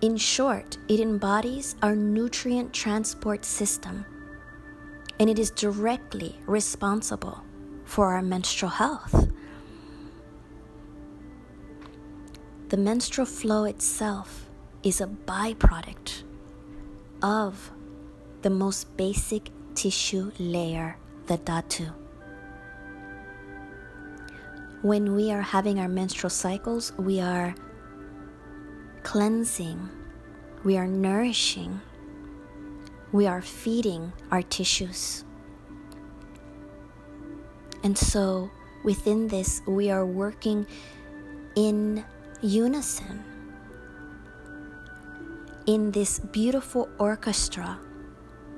[0.00, 4.04] in short, it embodies our nutrient transport system
[5.18, 7.42] and it is directly responsible
[7.84, 9.30] for our menstrual health.
[12.68, 14.50] The menstrual flow itself
[14.82, 16.24] is a byproduct
[17.22, 17.70] of
[18.44, 21.90] the most basic tissue layer, the dhatu.
[24.82, 27.54] When we are having our menstrual cycles, we are
[29.02, 29.88] cleansing,
[30.62, 31.80] we are nourishing,
[33.12, 35.24] we are feeding our tissues.
[37.82, 38.50] And so,
[38.84, 40.66] within this, we are working
[41.56, 42.04] in
[42.42, 43.24] unison
[45.64, 47.78] in this beautiful orchestra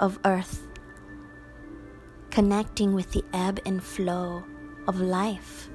[0.01, 0.67] of earth,
[2.31, 4.45] connecting with the ebb and flow
[4.87, 5.69] of life.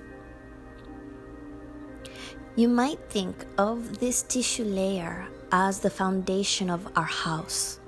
[2.55, 7.79] You might think of this tissue layer as the foundation of our house.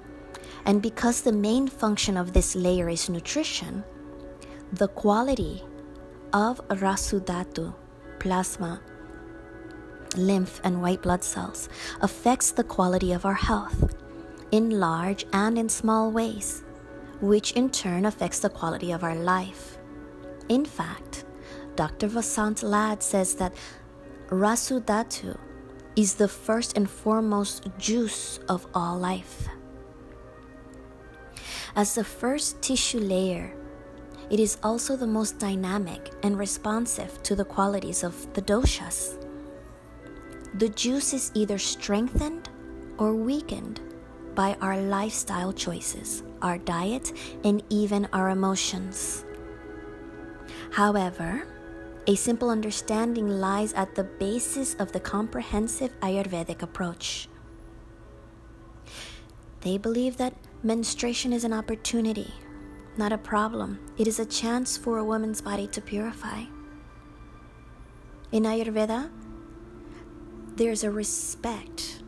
[0.65, 3.83] And because the main function of this layer is nutrition,
[4.71, 5.63] the quality
[6.31, 7.73] of rasudhatu,
[8.19, 8.81] plasma,
[10.15, 11.67] lymph, and white blood cells
[12.01, 13.93] affects the quality of our health
[14.53, 16.63] in large and in small ways,
[17.21, 19.79] which in turn affects the quality of our life.
[20.47, 21.25] In fact,
[21.75, 22.07] Dr.
[22.07, 23.55] Vasant Lad says that
[24.27, 25.39] Rasudhatu
[25.95, 29.47] is the first and foremost juice of all life.
[31.75, 33.55] As the first tissue layer,
[34.29, 39.17] it is also the most dynamic and responsive to the qualities of the doshas.
[40.53, 42.49] The juice is either strengthened
[42.99, 43.81] or weakened
[44.35, 49.25] by our lifestyle choices, our diet, and even our emotions.
[50.71, 51.47] However,
[52.05, 57.29] a simple understanding lies at the basis of the comprehensive Ayurvedic approach.
[59.61, 62.33] They believe that menstruation is an opportunity,
[62.97, 63.79] not a problem.
[63.97, 66.43] It is a chance for a woman's body to purify.
[68.33, 69.09] In Ayurveda,
[70.55, 72.02] there's a respect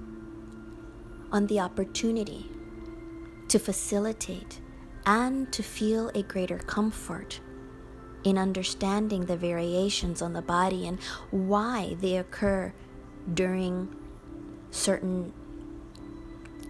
[1.31, 2.49] on the opportunity
[3.47, 4.59] to facilitate
[5.05, 7.39] and to feel a greater comfort
[8.23, 10.99] in understanding the variations on the body and
[11.29, 12.73] why they occur
[13.33, 13.95] during
[14.71, 15.31] certain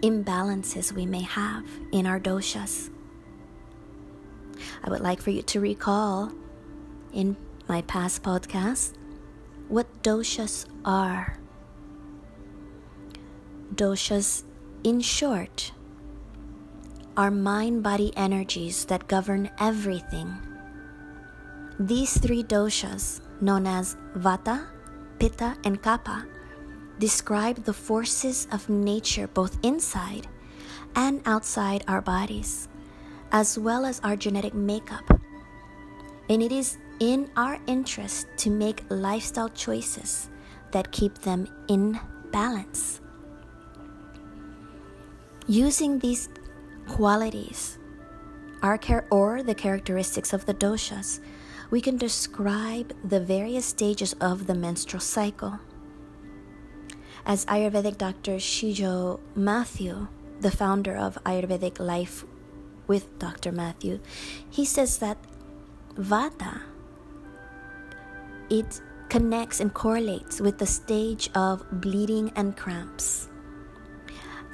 [0.02, 2.90] imbalances we may have in our doshas.
[4.84, 6.32] I would like for you to recall
[7.14, 7.38] in
[7.68, 8.94] my past podcast
[9.68, 11.40] what doshas are.
[13.76, 14.44] Doshas,
[14.84, 15.72] in short,
[17.18, 20.36] are mind body energies that govern everything
[21.80, 24.66] these three doshas, known as Vata,
[25.20, 26.26] Pitta, and Kapha,
[27.00, 30.28] describe the forces of nature both inside
[30.96, 32.70] and outside our bodies,
[33.34, 35.04] as well as our genetic makeup.
[36.30, 40.30] And it is in our interest to make lifestyle choices
[40.72, 42.00] that keep them in
[42.32, 43.02] balance.
[45.48, 46.30] Using these
[46.88, 47.78] qualities
[48.64, 51.20] our char- or the characteristics of the doshas,
[51.70, 55.60] we can describe the various stages of the menstrual cycle.
[57.28, 60.08] As Ayurvedic doctor Shijo Matthew,
[60.40, 62.26] the founder of Ayurvedic Life
[62.88, 63.52] with Dr.
[63.52, 64.00] Matthew,
[64.50, 65.18] he says that
[65.94, 66.62] Vata
[68.50, 73.30] it connects and correlates with the stage of bleeding and cramps.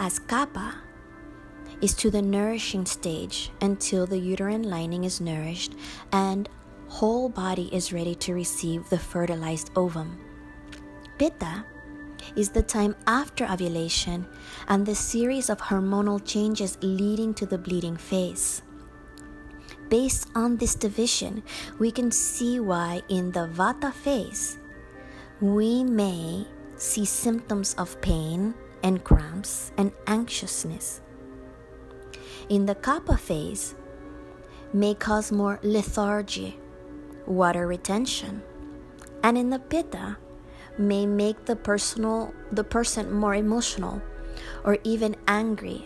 [0.01, 0.73] As Kapha
[1.79, 5.75] is to the nourishing stage until the uterine lining is nourished
[6.11, 6.49] and
[6.87, 10.17] whole body is ready to receive the fertilized ovum.
[11.19, 11.63] Pitta
[12.35, 14.25] is the time after ovulation
[14.69, 18.63] and the series of hormonal changes leading to the bleeding phase.
[19.87, 21.43] Based on this division,
[21.77, 24.57] we can see why in the Vata phase,
[25.39, 31.01] we may see symptoms of pain and cramps and anxiousness.
[32.49, 33.75] In the kapha phase
[34.73, 36.59] may cause more lethargy,
[37.25, 38.41] water retention,
[39.23, 40.17] and in the pitta
[40.77, 44.01] may make the personal the person more emotional
[44.63, 45.85] or even angry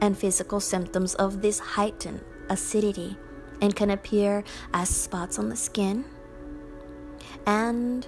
[0.00, 3.16] and physical symptoms of this heightened acidity
[3.60, 6.04] and can appear as spots on the skin
[7.46, 8.06] and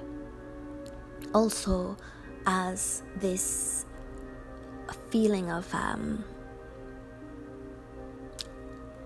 [1.34, 1.96] also
[2.46, 3.81] as this
[5.12, 6.24] feeling of um,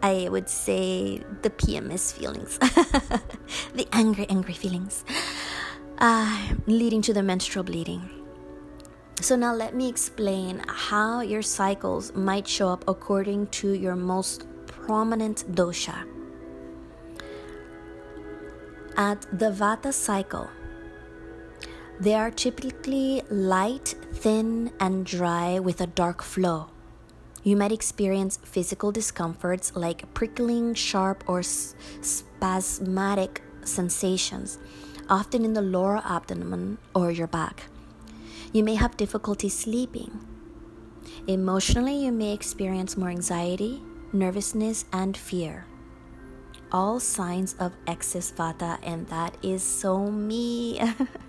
[0.03, 2.59] I would say the PMS feelings,
[3.75, 5.05] the angry, angry feelings,
[5.99, 8.09] uh, leading to the menstrual bleeding.
[9.21, 14.47] So, now let me explain how your cycles might show up according to your most
[14.67, 16.07] prominent dosha.
[18.97, 20.49] At the Vata cycle,
[21.99, 26.69] they are typically light, thin, and dry with a dark flow.
[27.43, 34.59] You might experience physical discomforts like prickling, sharp, or spasmodic sensations,
[35.09, 37.65] often in the lower abdomen or your back.
[38.53, 40.21] You may have difficulty sleeping.
[41.27, 43.83] Emotionally, you may experience more anxiety,
[44.13, 45.67] nervousness, and fear.
[46.73, 50.81] All signs of excess vata, and that is so me.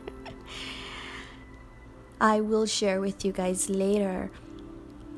[2.20, 4.32] I will share with you guys later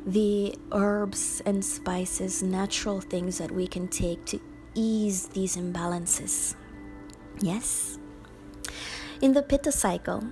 [0.05, 4.39] the herbs and spices, natural things that we can take to
[4.73, 6.55] ease these imbalances.
[7.39, 7.97] Yes.
[9.21, 10.23] In the pitta cycle,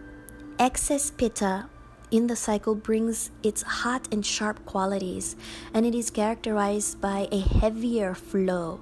[0.60, 1.70] excess pitta
[2.10, 5.36] in the cycle brings its hot and sharp qualities,
[5.74, 8.80] and it is characterized by a heavier flow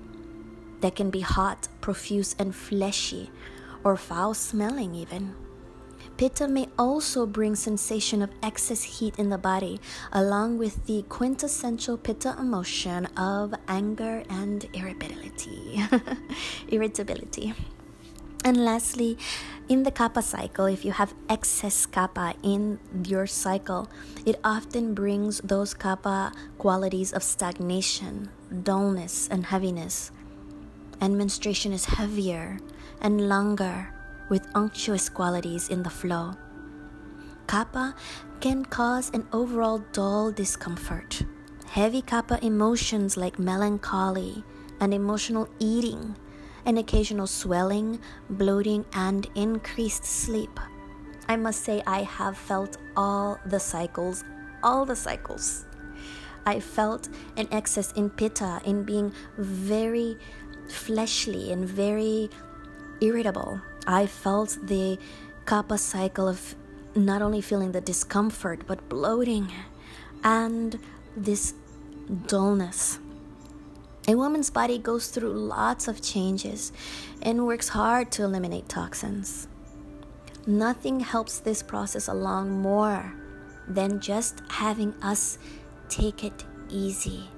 [0.81, 3.31] that can be hot, profuse, and fleshy,
[3.83, 5.33] or foul smelling, even.
[6.17, 9.81] Pitta may also bring sensation of excess heat in the body,
[10.13, 15.83] along with the quintessential Pitta emotion of anger and irritability.
[16.69, 17.53] irritability.
[18.45, 19.17] And lastly,
[19.67, 23.89] in the kapha cycle, if you have excess kapha in your cycle,
[24.25, 28.29] it often brings those kapha qualities of stagnation,
[28.63, 30.11] dullness, and heaviness.
[31.01, 32.59] And menstruation is heavier
[33.01, 33.94] and longer
[34.29, 36.33] with unctuous qualities in the flow.
[37.47, 37.93] Kapha
[38.39, 41.23] can cause an overall dull discomfort.
[41.67, 44.43] Heavy kapha emotions like melancholy
[44.79, 46.15] and emotional eating,
[46.65, 47.99] and occasional swelling,
[48.29, 50.59] bloating, and increased sleep.
[51.27, 54.23] I must say, I have felt all the cycles,
[54.63, 55.65] all the cycles.
[56.45, 60.17] I felt an excess in pitta, in being very
[60.67, 62.29] fleshly and very
[63.01, 63.61] irritable.
[63.87, 64.97] I felt the
[65.45, 66.55] kapha cycle of
[66.95, 69.51] not only feeling the discomfort but bloating
[70.23, 70.79] and
[71.15, 71.53] this
[72.27, 72.99] dullness.
[74.07, 76.71] A woman's body goes through lots of changes
[77.21, 79.47] and works hard to eliminate toxins.
[80.45, 83.13] Nothing helps this process along more
[83.67, 85.39] than just having us
[85.89, 87.29] take it easy.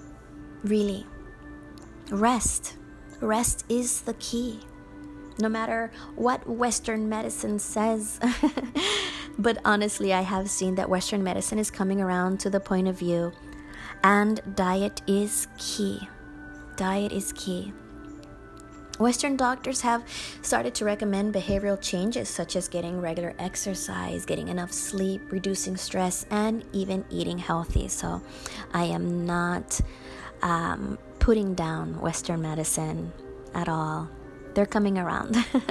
[0.64, 1.06] Really.
[2.10, 2.76] Rest.
[3.22, 4.60] Rest is the key
[5.40, 8.20] no matter what Western medicine says.
[9.40, 12.98] but honestly, I have seen that Western medicine is coming around to the point of
[12.98, 13.32] view,
[14.04, 16.08] and diet is key.
[16.76, 17.74] Diet is key.
[19.00, 20.04] Western doctors have
[20.42, 26.26] started to recommend behavioral changes such as getting regular exercise, getting enough sleep, reducing stress,
[26.32, 27.88] and even eating healthy.
[27.88, 28.22] So,
[28.74, 29.80] I am not
[30.42, 33.14] um, putting down Western medicine
[33.54, 34.10] at all.
[34.58, 35.38] They're coming around.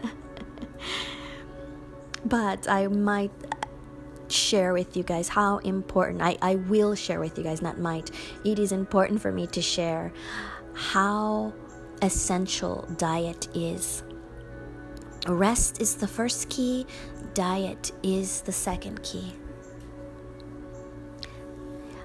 [2.24, 3.32] but I might
[4.28, 8.12] share with you guys how important I, I will share with you guys, not might.
[8.45, 10.12] It is important for me to share
[10.72, 11.53] how
[12.01, 14.05] essential diet is.
[15.26, 16.87] Rest is the first key,
[17.34, 19.32] diet is the second key.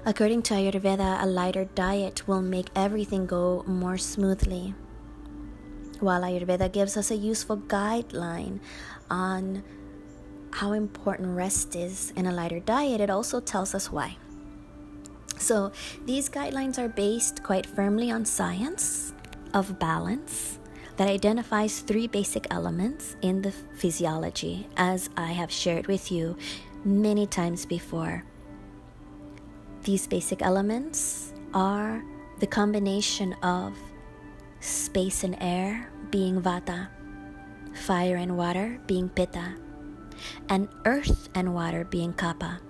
[0.04, 4.74] According to Ayurveda, a lighter diet will make everything go more smoothly.
[6.02, 8.58] While Ayurveda gives us a useful guideline
[9.08, 9.62] on
[10.50, 14.16] how important rest is in a lighter diet, it also tells us why.
[15.38, 15.70] So,
[16.04, 19.12] these guidelines are based quite firmly on science
[19.54, 20.58] of balance
[20.96, 26.36] that identifies three basic elements in the physiology, as I have shared with you
[26.84, 28.24] many times before.
[29.84, 32.02] These basic elements are
[32.40, 33.78] the combination of
[34.58, 36.88] space and air being vata,
[37.74, 39.56] fire and water being pitta,
[40.48, 42.60] and earth and water being kapha,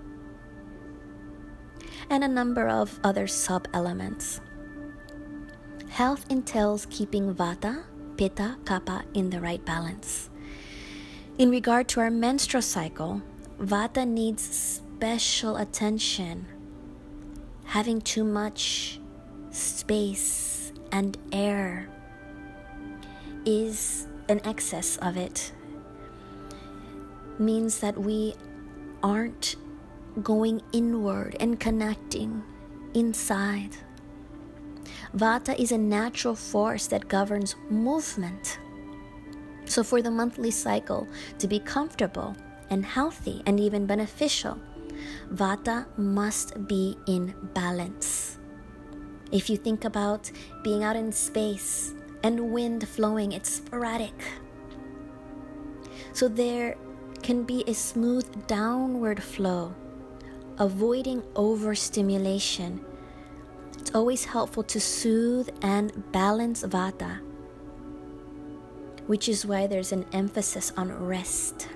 [2.09, 4.40] and a number of other sub elements.
[5.93, 7.84] Health entails keeping Vata,
[8.16, 10.30] Pitta, Kapha in the right balance.
[11.36, 13.20] In regard to our menstrual cycle,
[13.61, 16.47] Vata needs special attention.
[17.64, 19.01] Having too much
[19.51, 21.91] space and air
[23.45, 25.53] is an excess of it
[27.38, 28.34] means that we
[29.03, 29.57] aren't
[30.22, 32.43] going inward and connecting
[32.95, 33.76] inside
[35.14, 38.59] Vata is a natural force that governs movement.
[39.66, 41.07] So, for the monthly cycle
[41.38, 42.34] to be comfortable
[42.70, 44.59] and healthy and even beneficial,
[45.34, 48.38] Vata must be in balance.
[49.30, 50.30] If you think about
[50.64, 54.14] being out in space and wind flowing, it's sporadic.
[56.12, 56.77] So, there
[57.23, 59.75] can be a smooth downward flow,
[60.59, 62.85] avoiding overstimulation
[63.83, 67.18] it's always helpful to soothe and balance vata,
[69.09, 71.68] which is why there's an emphasis on rest.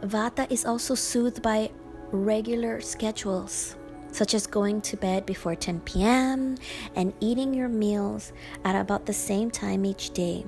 [0.00, 1.70] Vata is also soothed by
[2.10, 3.76] regular schedules,
[4.12, 6.56] such as going to bed before 10 p.m.
[6.94, 8.32] and eating your meals
[8.64, 10.44] at about the same time each day.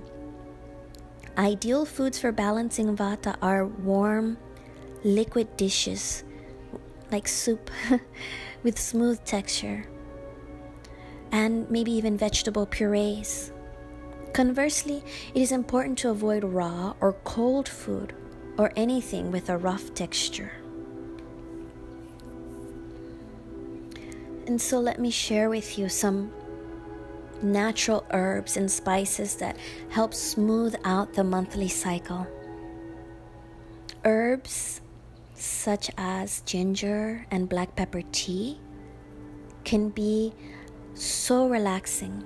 [1.36, 4.38] Ideal foods for balancing vata are warm,
[5.04, 6.24] liquid dishes
[7.10, 7.70] like soup.
[8.62, 9.84] with smooth texture,
[11.30, 13.52] and maybe even vegetable purees.
[14.32, 15.02] Conversely,
[15.34, 18.14] it is important to avoid raw or cold food
[18.56, 20.52] or anything with a rough texture.
[24.48, 26.32] And so, let me share with you some
[27.40, 29.56] natural herbs and spices that
[29.90, 32.26] help smooth out the monthly cycle.
[34.04, 34.80] Herbs
[35.38, 38.58] such as ginger and black pepper tea,
[39.64, 40.32] can be
[40.94, 42.24] so relaxing.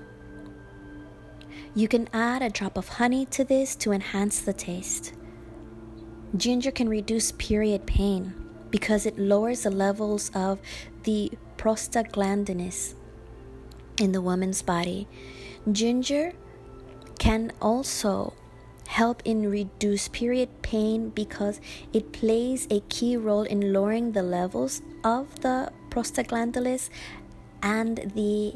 [1.75, 5.15] You can add a drop of honey to this to enhance the taste.
[6.37, 8.35] Ginger can reduce period pain
[8.71, 10.59] because it lowers the levels of
[11.03, 11.31] the
[11.63, 12.95] prostaglandins
[14.01, 15.07] in the woman's body.
[15.71, 16.33] Ginger
[17.21, 18.33] can also
[18.89, 21.61] help in reduce period pain because
[21.93, 26.91] it plays a key role in lowering the levels of the prostaglandins
[27.63, 28.55] and the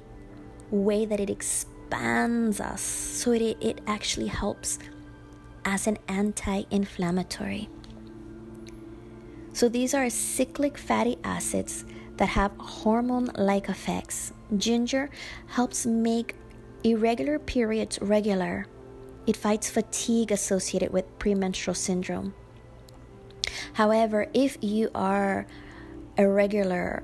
[0.72, 4.80] way that it expands us so it, it actually helps
[5.64, 7.68] as an anti-inflammatory
[9.52, 11.84] so these are cyclic fatty acids
[12.16, 15.10] that have hormone like effects ginger
[15.46, 16.34] helps make
[16.84, 18.66] irregular periods regular
[19.26, 22.34] it fights fatigue associated with premenstrual syndrome.
[23.74, 25.46] However, if you are
[26.16, 27.02] irregular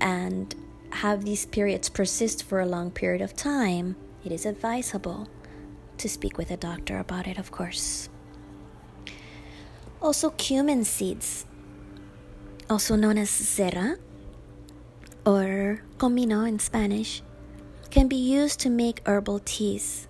[0.00, 0.54] and
[0.90, 5.28] have these periods persist for a long period of time, it is advisable
[5.98, 8.08] to speak with a doctor about it, of course.
[10.00, 11.46] Also, cumin seeds,
[12.68, 13.98] also known as zera
[15.24, 17.22] or comino in Spanish,
[17.90, 20.08] can be used to make herbal teas.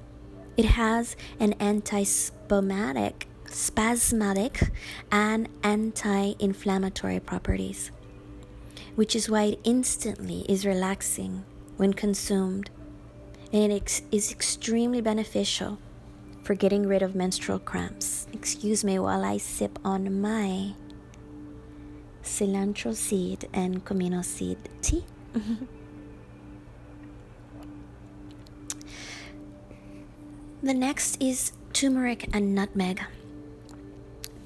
[0.56, 4.70] It has an antispasmodic, spasmodic,
[5.10, 7.90] and anti-inflammatory properties,
[8.94, 11.44] which is why it instantly is relaxing
[11.76, 12.70] when consumed.
[13.52, 15.78] and it is extremely beneficial
[16.42, 18.26] for getting rid of menstrual cramps.
[18.32, 20.74] Excuse me while I sip on my
[22.22, 25.04] cilantro seed and comino seed tea.
[25.34, 25.64] Mm-hmm.
[30.62, 33.02] the next is turmeric and nutmeg.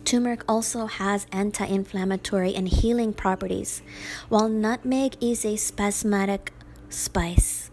[0.05, 3.83] Turmeric also has anti inflammatory and healing properties,
[4.29, 6.53] while nutmeg is a spasmodic
[6.89, 7.70] spice.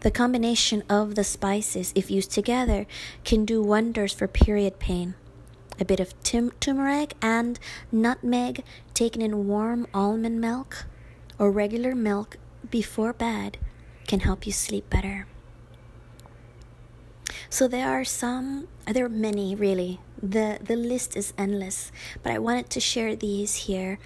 [0.00, 2.86] The combination of the spices, if used together,
[3.24, 5.14] can do wonders for period pain.
[5.80, 7.58] A bit of tim- turmeric and
[7.92, 8.64] nutmeg
[8.94, 10.86] taken in warm almond milk
[11.38, 12.36] or regular milk
[12.68, 13.58] before bed
[14.06, 15.26] can help you sleep better.
[17.50, 20.00] So there are some, there are many really.
[20.20, 23.98] The the list is endless, but I wanted to share these here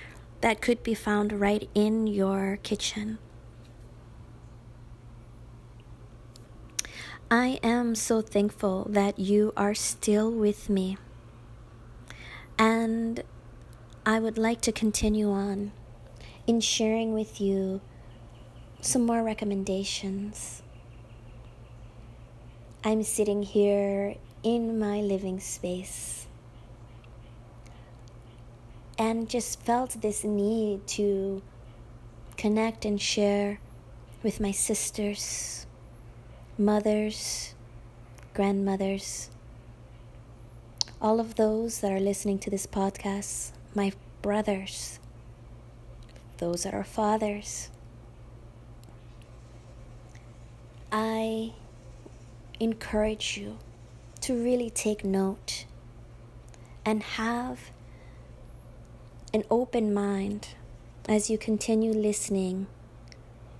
[0.42, 3.18] that could be found right in your kitchen.
[7.30, 10.98] I am so thankful that you are still with me.
[12.62, 13.24] And
[14.06, 15.72] I would like to continue on
[16.46, 17.80] in sharing with you
[18.80, 20.62] some more recommendations.
[22.84, 26.28] I'm sitting here in my living space
[28.96, 31.42] and just felt this need to
[32.36, 33.58] connect and share
[34.22, 35.66] with my sisters
[36.56, 37.56] mothers,
[38.34, 39.31] grandmothers,
[41.02, 43.92] all of those that are listening to this podcast, my
[44.22, 45.00] brothers,
[46.38, 47.70] those that are fathers.
[50.92, 51.54] I
[52.60, 53.58] encourage you
[54.20, 55.64] to really take note
[56.84, 57.72] and have
[59.34, 60.50] an open mind
[61.08, 62.68] as you continue listening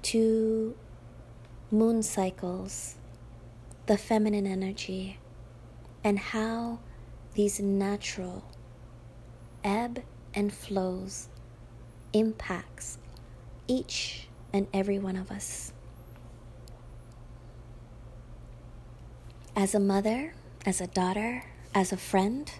[0.03, 0.77] to
[1.73, 2.95] moon cycles,
[3.87, 5.19] the feminine energy,
[6.05, 6.79] and how
[7.35, 8.45] these natural
[9.65, 10.03] ebb
[10.35, 11.29] and flows
[12.13, 12.99] impacts
[13.67, 15.73] each and every one of us.
[19.55, 22.51] As a mother, as a daughter, as a friend,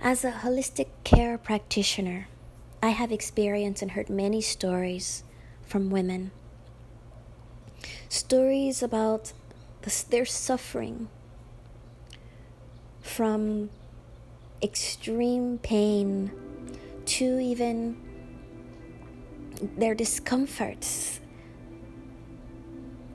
[0.00, 2.28] as a holistic care practitioner,
[2.82, 5.24] I have experienced and heard many stories
[5.66, 6.30] from women
[8.08, 9.32] stories about
[9.82, 11.08] the, their suffering
[13.00, 13.70] from
[14.62, 16.30] extreme pain
[17.06, 17.96] to even
[19.76, 21.20] their discomforts.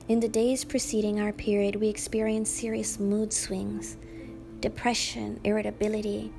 [0.08, 3.96] In the days preceding our period, we experienced serious mood swings,
[4.60, 6.32] depression, irritability,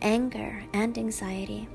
[0.00, 1.68] anger, and anxiety.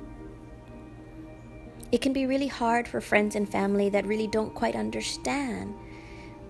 [1.92, 5.76] It can be really hard for friends and family that really don't quite understand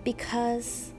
[0.03, 0.93] because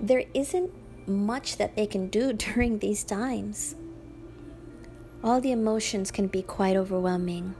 [0.00, 0.70] there isn't
[1.10, 3.74] much that they can do during these times.
[5.22, 7.54] All the emotions can be quite overwhelming.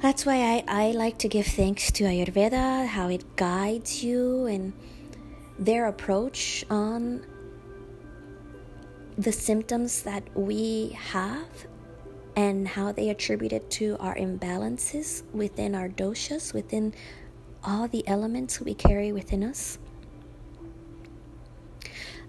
[0.00, 4.72] That's why I, I like to give thanks to Ayurveda, how it guides you and
[5.58, 7.24] their approach on
[9.18, 11.66] the symptoms that we have
[12.34, 16.94] and how they attribute it to our imbalances within our doshas, within
[17.62, 19.78] all the elements we carry within us.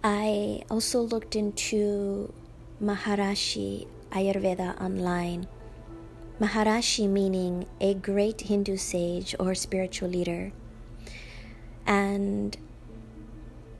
[0.04, 2.34] I also looked into
[2.82, 5.48] Maharishi Ayurveda online.
[6.40, 10.52] Maharishi meaning a great Hindu sage or spiritual leader.
[11.86, 12.58] And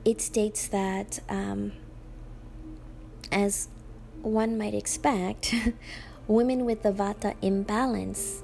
[0.04, 1.72] it states that, um,
[3.32, 3.68] as
[4.22, 5.54] one might expect,
[6.28, 8.42] women with the vata imbalance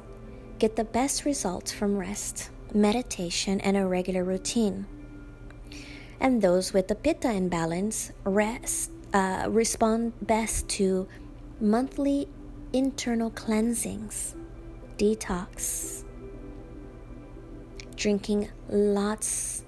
[0.59, 4.87] get the best results from rest meditation, and a regular routine.
[6.21, 11.07] And those with the pitta imbalance rest, uh, respond best to
[11.61, 12.29] monthly
[12.73, 14.35] internal cleansings,
[14.97, 16.05] detox,
[17.97, 19.65] drinking lots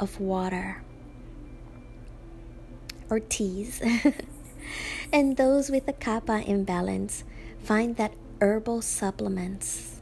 [0.00, 0.82] of water
[3.10, 3.80] or teas.
[5.12, 7.24] and those with the kapha imbalance
[7.62, 10.00] find that herbal supplements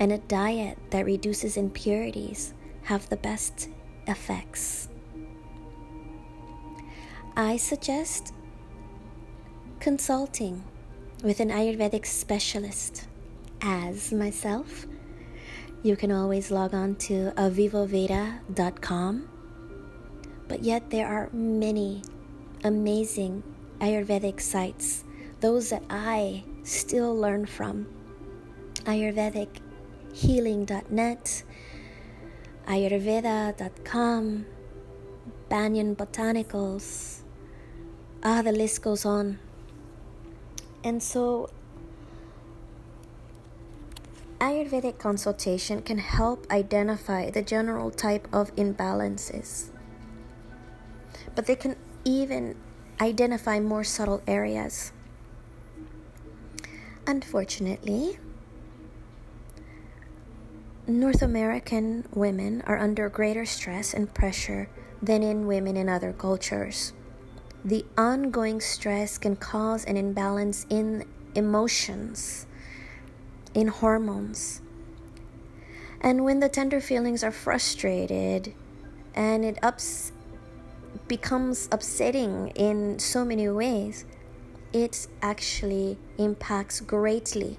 [0.00, 3.68] and a diet that reduces impurities have the best
[4.06, 4.88] effects.
[7.38, 8.34] I suggest
[9.78, 10.64] consulting
[11.22, 13.06] with an Ayurvedic specialist.
[13.62, 14.86] As myself,
[15.84, 19.28] you can always log on to avivoveda.com.
[20.48, 22.02] But yet, there are many
[22.64, 23.44] amazing
[23.80, 25.04] Ayurvedic sites,
[25.38, 27.86] those that I still learn from.
[28.82, 29.60] Ayurvedic
[30.12, 31.44] healing.net,
[32.66, 34.46] Ayurveda.com,
[35.48, 37.17] Banyan Botanicals.
[38.22, 39.38] Ah, the list goes on.
[40.82, 41.50] And so,
[44.40, 49.70] Ayurvedic consultation can help identify the general type of imbalances,
[51.34, 52.56] but they can even
[53.00, 54.92] identify more subtle areas.
[57.06, 58.18] Unfortunately,
[60.86, 64.68] North American women are under greater stress and pressure
[65.02, 66.92] than in women in other cultures.
[67.64, 71.04] The ongoing stress can cause an imbalance in
[71.34, 72.46] emotions,
[73.52, 74.62] in hormones.
[76.00, 78.54] And when the tender feelings are frustrated
[79.14, 80.12] and it ups
[81.08, 84.04] becomes upsetting in so many ways,
[84.72, 87.58] it actually impacts greatly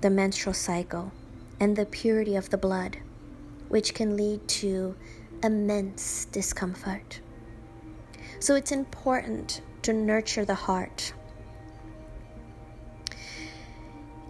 [0.00, 1.12] the menstrual cycle
[1.58, 2.98] and the purity of the blood,
[3.68, 4.94] which can lead to
[5.42, 7.20] immense discomfort.
[8.40, 11.12] So it's important to nurture the heart.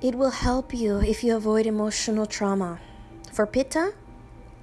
[0.03, 2.81] It will help you if you avoid emotional trauma.
[3.33, 3.95] For Pitta,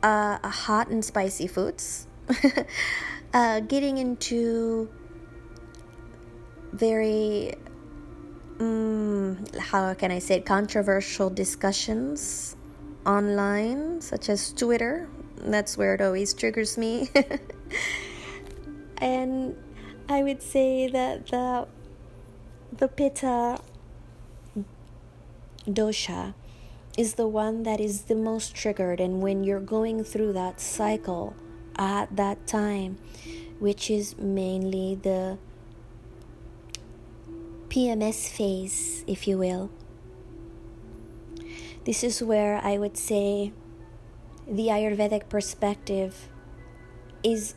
[0.04, 2.08] uh, hot and spicy foods,
[3.34, 4.90] uh, getting into
[6.74, 7.56] very
[8.60, 12.58] um, how can I say it, controversial discussions
[13.06, 15.08] online, such as Twitter.
[15.38, 17.10] That's where it always triggers me.
[18.98, 19.56] and
[20.10, 21.68] I would say that the
[22.72, 23.60] the Pitta
[25.68, 26.34] dosha
[26.98, 31.36] is the one that is the most triggered, and when you're going through that cycle
[31.76, 32.98] at that time,
[33.60, 35.38] which is mainly the
[37.70, 39.70] PMS phase, if you will,
[41.86, 43.54] this is where I would say
[44.48, 46.30] the Ayurvedic perspective
[47.24, 47.54] is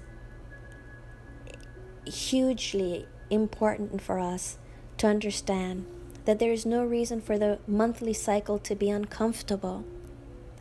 [2.10, 4.58] hugely important for us
[4.98, 5.86] to understand
[6.24, 9.84] that there is no reason for the monthly cycle to be uncomfortable.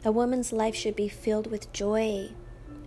[0.06, 2.30] A woman's life should be filled with joy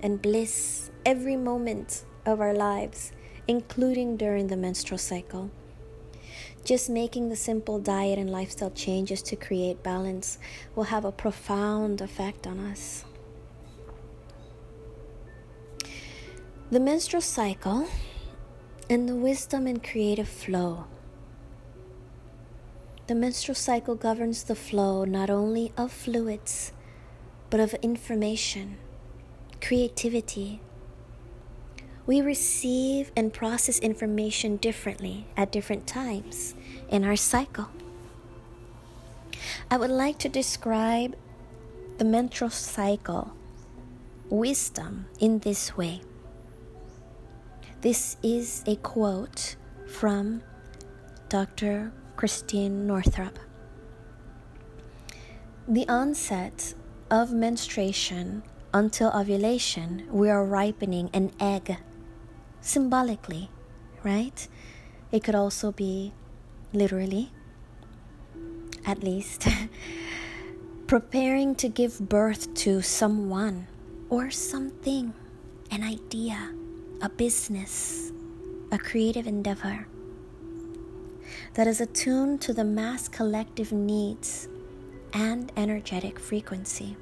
[0.03, 3.13] and bliss every moment of our lives,
[3.47, 5.51] including during the menstrual cycle.
[6.65, 10.39] Just making the simple diet and lifestyle changes to create balance
[10.75, 13.05] will have a profound effect on us.
[16.71, 17.89] The menstrual cycle
[18.93, 20.85] and the wisdom and creative flow.
[23.07, 26.73] The menstrual cycle governs the flow not only of fluids,
[27.49, 28.77] but of information,
[29.63, 30.61] creativity,
[32.05, 36.55] we receive and process information differently at different times
[36.91, 37.71] in our cycle.
[39.71, 41.17] I would like to describe
[41.97, 43.33] the menstrual cycle
[44.29, 46.03] wisdom in this way.
[47.83, 49.57] This is a quote
[49.89, 50.45] from
[51.29, 51.91] Dr.
[52.15, 53.41] Christine Northrup.
[55.67, 56.75] The onset
[57.11, 61.77] of menstruation until ovulation, we are ripening an egg
[62.61, 63.51] symbolically,
[64.05, 64.47] right?
[65.11, 66.13] It could also be
[66.73, 67.33] literally,
[68.87, 69.49] at least,
[70.87, 73.67] preparing to give birth to someone
[74.09, 75.15] or something,
[75.73, 76.55] an idea,
[77.03, 78.13] a business,
[78.71, 79.89] a creative endeavor
[81.55, 84.49] that is attuned to the mass collective needs
[85.13, 86.97] and energetic frequency.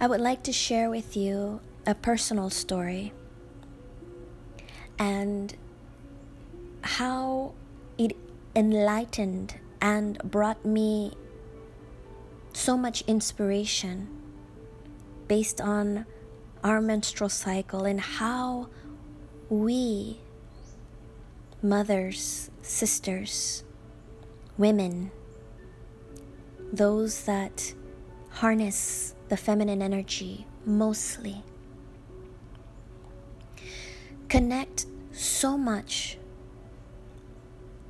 [0.00, 3.12] I would like to share with you a personal story
[4.98, 5.54] and
[6.82, 7.54] how
[7.96, 8.16] it
[8.56, 11.12] enlightened and brought me
[12.52, 14.08] so much inspiration
[15.28, 16.04] based on
[16.66, 18.68] our menstrual cycle and how
[19.48, 20.18] we,
[21.62, 23.62] mothers, sisters,
[24.58, 25.12] women,
[26.72, 27.72] those that
[28.30, 31.44] harness the feminine energy mostly
[34.28, 36.18] connect so much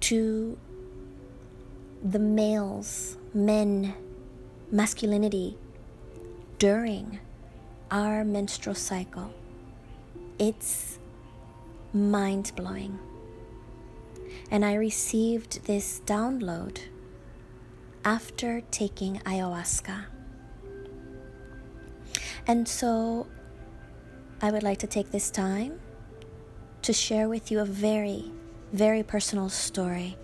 [0.01, 0.59] to
[2.05, 3.95] the males, men,
[4.71, 5.57] masculinity
[6.59, 7.21] during
[7.91, 9.33] our menstrual cycle.
[10.39, 10.99] It's
[11.93, 12.99] mind blowing.
[14.51, 16.81] And I received this download
[18.05, 20.05] after taking ayahuasca.
[22.47, 23.27] And so
[24.41, 25.81] I would like to take this time
[26.83, 28.31] to share with you a very,
[28.73, 30.17] very personal story.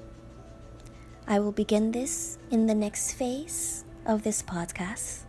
[1.26, 5.24] I will begin this in the next phase of this podcast.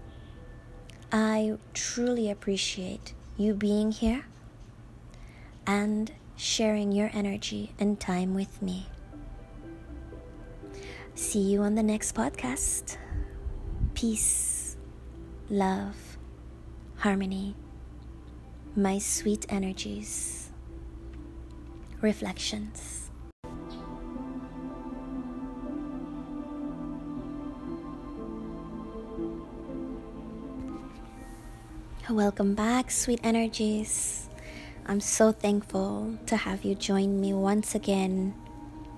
[1.16, 4.26] I truly appreciate you being here
[5.68, 8.88] and sharing your energy and time with me.
[11.14, 12.98] See you on the next podcast.
[13.94, 14.76] Peace,
[15.52, 16.18] love,
[16.96, 17.54] harmony,
[18.76, 20.50] my sweet energies,
[22.02, 23.03] reflections.
[32.10, 34.28] Welcome back, sweet energies.
[34.86, 38.36] I'm so thankful to have you join me once again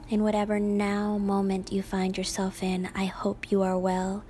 [0.09, 2.89] in whatever now moment you find yourself in.
[2.95, 4.23] I hope you are well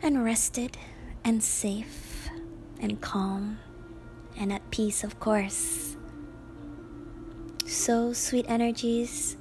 [0.00, 0.78] and rested
[1.24, 2.30] and safe
[2.80, 3.58] and calm
[4.38, 5.96] and at peace, of course.
[7.66, 9.36] So, sweet energies,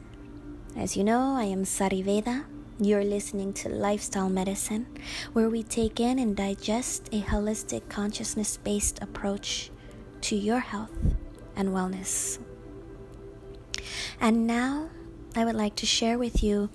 [0.75, 4.85] as you know, I am ZariVeda you're listening to Lifestyle Medicine,
[5.33, 9.71] where we take in and digest a holistic consciousness based approach
[10.21, 10.91] to your health
[11.55, 12.39] and wellness.
[14.19, 14.89] And now,
[15.35, 16.69] I would like to share with you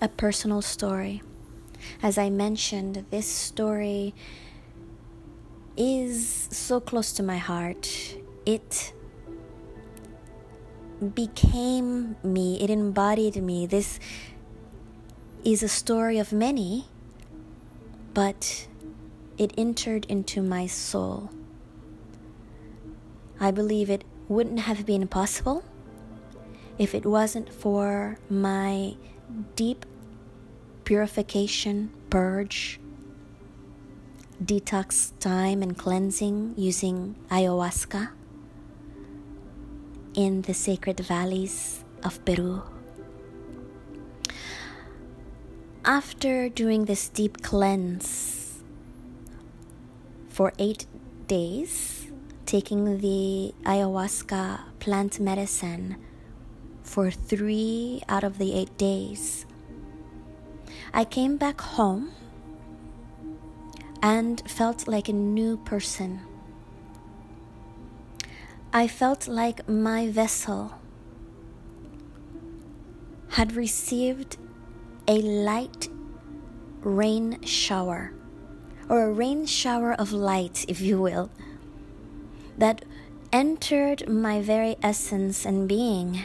[0.00, 1.22] a personal story.
[2.02, 4.14] As I mentioned, this story
[5.76, 8.16] is so close to my heart.
[8.44, 8.92] It
[11.14, 13.66] became me, it embodied me.
[13.66, 13.98] This
[15.46, 16.86] is a story of many,
[18.12, 18.66] but
[19.38, 21.30] it entered into my soul.
[23.38, 25.62] I believe it wouldn't have been possible
[26.78, 28.96] if it wasn't for my
[29.54, 29.86] deep
[30.82, 32.80] purification, purge,
[34.42, 38.10] detox time, and cleansing using ayahuasca
[40.14, 42.64] in the sacred valleys of Peru.
[45.86, 48.60] After doing this deep cleanse
[50.28, 50.84] for eight
[51.28, 52.10] days,
[52.44, 55.94] taking the ayahuasca plant medicine
[56.82, 59.46] for three out of the eight days,
[60.92, 62.10] I came back home
[64.02, 66.20] and felt like a new person.
[68.72, 70.74] I felt like my vessel
[73.38, 74.36] had received
[75.08, 75.88] a light
[76.80, 78.12] rain shower,
[78.88, 81.30] or a rain shower of light, if you will,
[82.58, 82.84] that
[83.32, 86.24] entered my very essence and being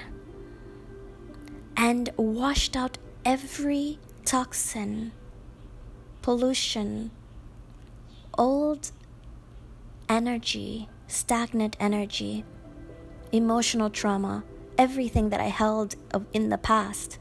[1.75, 5.11] and washed out every toxin,
[6.21, 7.11] pollution,
[8.37, 8.91] old
[10.07, 12.45] energy, stagnant energy,
[13.31, 14.43] emotional trauma,
[14.77, 15.95] everything that I held
[16.33, 17.17] in the past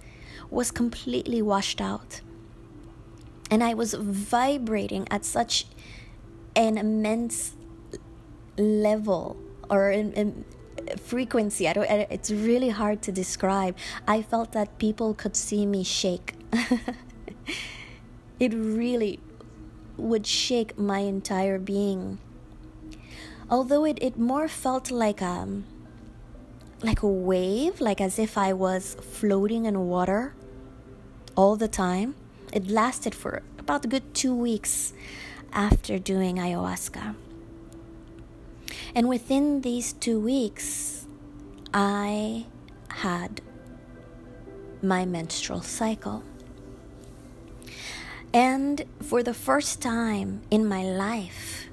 [0.50, 2.20] was completely washed out.
[3.50, 5.66] And I was vibrating at such
[6.54, 7.54] an immense
[8.56, 9.36] level
[9.68, 10.44] or in
[10.98, 11.68] frequency.
[11.68, 13.76] I don't, it's really hard to describe.
[14.06, 16.34] I felt that people could see me shake.
[18.40, 19.20] it really
[19.96, 22.18] would shake my entire being.
[23.48, 25.64] Although it, it more felt like a, um,
[26.82, 30.34] like a wave, like as if I was floating in water
[31.40, 32.14] all the time.
[32.52, 34.92] It lasted for about a good two weeks
[35.54, 37.14] after doing ayahuasca.
[38.94, 41.06] And within these two weeks,
[41.72, 42.44] I
[42.88, 43.40] had
[44.82, 46.22] my menstrual cycle.
[48.34, 51.70] And for the first time in my life,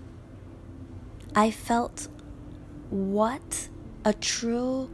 [1.35, 2.07] I felt
[2.89, 3.67] what
[4.05, 4.89] a true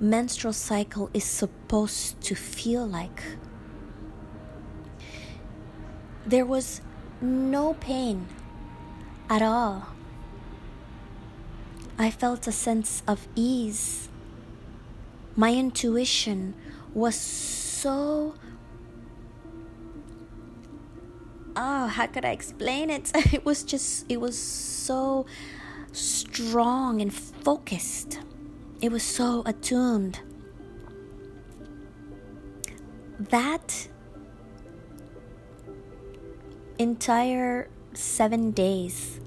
[0.00, 3.22] menstrual cycle is supposed to feel like.
[6.26, 6.80] There was
[7.20, 8.26] no pain
[9.28, 9.88] at all.
[11.98, 14.08] I felt a sense of ease.
[15.36, 16.54] My intuition
[16.94, 18.34] was so.
[21.54, 23.12] Oh, how could I explain it?
[23.32, 25.26] It was just, it was so
[25.92, 28.18] strong and focused.
[28.80, 30.20] It was so attuned.
[33.18, 33.88] That
[36.78, 39.20] entire seven days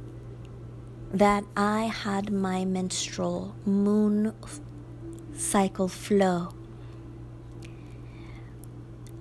[1.12, 4.34] that I had my menstrual moon
[5.38, 6.50] cycle flow,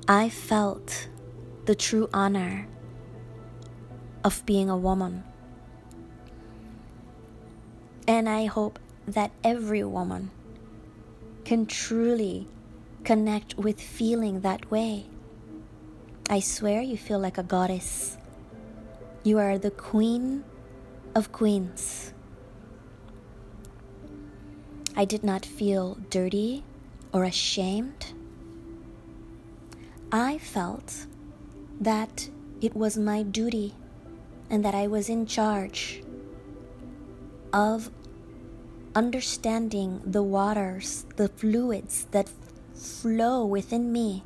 [0.08, 1.08] I felt
[1.66, 2.66] the true honor
[4.22, 5.24] of being a woman.
[8.06, 10.30] And I hope that every woman
[11.44, 12.48] can truly
[13.04, 15.06] connect with feeling that way.
[16.28, 18.16] I swear you feel like a goddess
[19.24, 20.44] you are the queen
[21.14, 22.12] of Queens.
[24.94, 26.62] I did not feel dirty
[27.10, 28.12] or ashamed.
[30.12, 31.06] I felt
[31.80, 32.28] that
[32.60, 33.74] it was my duty
[34.50, 36.02] and that I was in charge
[37.50, 37.90] of
[38.94, 42.28] understanding the waters, the fluids that
[42.74, 44.22] flow within me,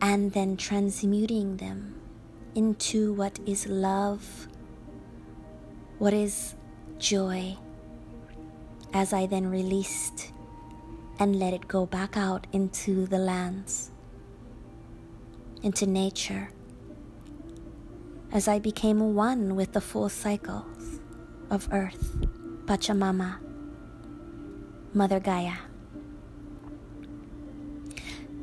[0.00, 2.00] and then transmuting them
[2.54, 4.48] into what is love,
[5.98, 6.54] what is
[6.98, 7.56] joy,
[8.92, 10.32] as I then released
[11.18, 13.90] and let it go back out into the lands,
[15.62, 16.50] into nature,
[18.32, 21.00] as I became one with the full cycles
[21.50, 22.26] of Earth,
[22.66, 23.38] Pachamama,
[24.94, 25.54] Mother Gaia.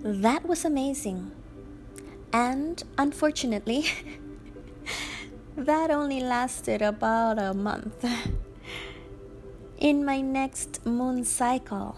[0.01, 1.32] That was amazing.
[2.36, 3.86] And unfortunately,
[5.55, 8.05] that only lasted about a month.
[9.77, 11.95] In my next moon cycle,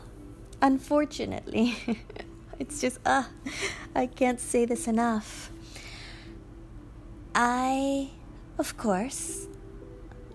[0.61, 1.75] unfortunately,
[2.59, 3.49] it's just, ah, uh,
[3.95, 5.49] I can't say this enough.
[7.33, 8.11] I,
[8.59, 9.47] of course,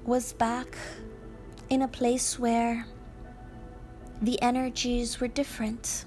[0.05, 0.77] was back
[1.71, 2.89] in a place where
[4.21, 6.07] the energies were different.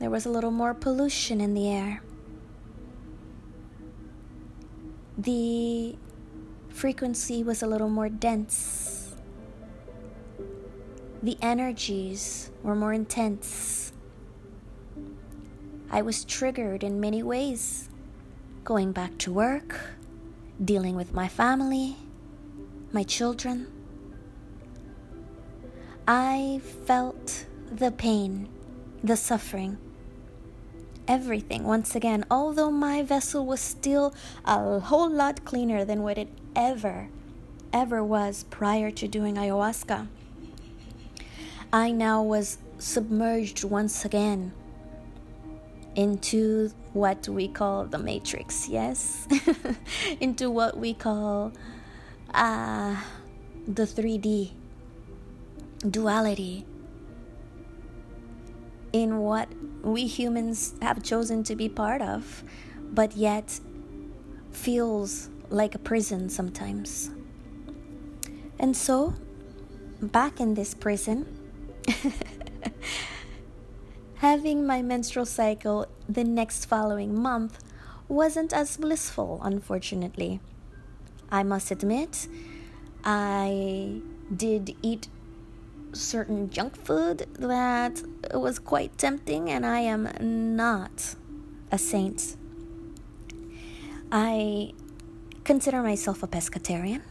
[0.00, 2.02] There was a little more pollution in the air.
[5.18, 5.96] The
[6.68, 9.16] frequency was a little more dense.
[11.20, 13.92] The energies were more intense.
[15.90, 17.88] I was triggered in many ways
[18.62, 19.80] going back to work,
[20.64, 21.96] dealing with my family,
[22.92, 23.66] my children.
[26.06, 28.48] I felt the pain,
[29.02, 29.78] the suffering
[31.08, 36.28] everything once again, although my vessel was still a whole lot cleaner than what it
[36.54, 37.08] ever,
[37.72, 40.06] ever was prior to doing ayahuasca.
[41.72, 44.52] I now was submerged once again
[45.96, 49.26] into what we call the matrix, yes?
[50.20, 51.52] into what we call
[52.32, 53.02] uh,
[53.66, 54.52] the 3D
[55.90, 56.64] duality
[58.92, 59.48] in what
[59.82, 62.42] we humans have chosen to be part of,
[62.92, 63.60] but yet
[64.50, 67.10] feels like a prison sometimes.
[68.58, 69.14] And so,
[70.00, 71.26] back in this prison,
[74.16, 77.62] having my menstrual cycle the next following month
[78.08, 80.40] wasn't as blissful, unfortunately.
[81.30, 82.26] I must admit,
[83.04, 84.00] I
[84.34, 85.08] did eat
[85.92, 88.02] certain junk food that
[88.34, 90.08] was quite tempting, and I am
[90.56, 91.14] not
[91.70, 92.36] a saint.
[94.10, 94.72] I
[95.44, 97.02] consider myself a pescatarian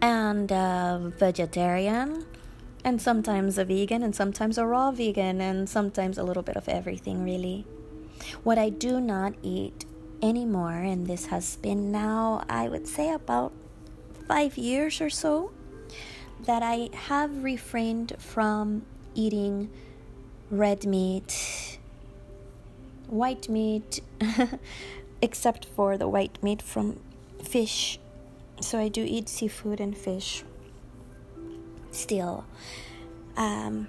[0.00, 2.26] and a vegetarian,
[2.84, 6.68] and sometimes a vegan, and sometimes a raw vegan, and sometimes a little bit of
[6.68, 7.64] everything, really.
[8.42, 9.84] What I do not eat
[10.22, 13.52] anymore, and this has been now, I would say, about
[14.26, 15.52] five years or so
[16.44, 18.84] that I have refrained from
[19.14, 19.70] eating
[20.50, 21.78] red meat,
[23.06, 24.00] white meat,
[25.22, 27.00] except for the white meat from
[27.42, 27.98] fish.
[28.60, 30.44] So I do eat seafood and fish
[31.90, 32.44] still.
[33.36, 33.88] Um,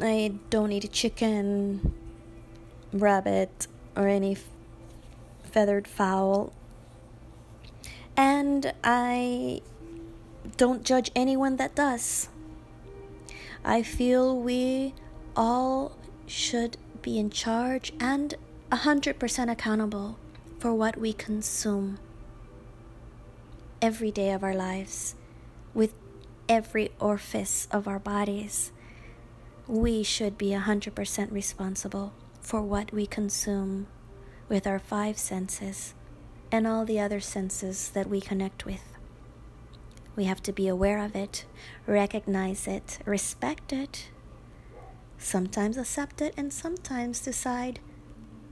[0.00, 1.94] I don't eat chicken,
[2.92, 3.66] rabbit,
[3.96, 4.44] or any f-
[5.42, 6.52] feathered fowl.
[8.16, 9.62] And I
[10.56, 12.28] don't judge anyone that does.
[13.64, 14.94] I feel we
[15.36, 15.92] all
[16.26, 18.34] should be in charge and
[18.70, 20.18] 100% accountable
[20.58, 21.98] for what we consume
[23.82, 25.14] every day of our lives
[25.74, 25.94] with
[26.48, 28.72] every orifice of our bodies.
[29.66, 33.86] We should be 100% responsible for what we consume
[34.48, 35.94] with our five senses
[36.50, 38.89] and all the other senses that we connect with.
[40.20, 41.46] We have to be aware of it,
[41.86, 44.10] recognize it, respect it,
[45.16, 47.80] sometimes accept it, and sometimes decide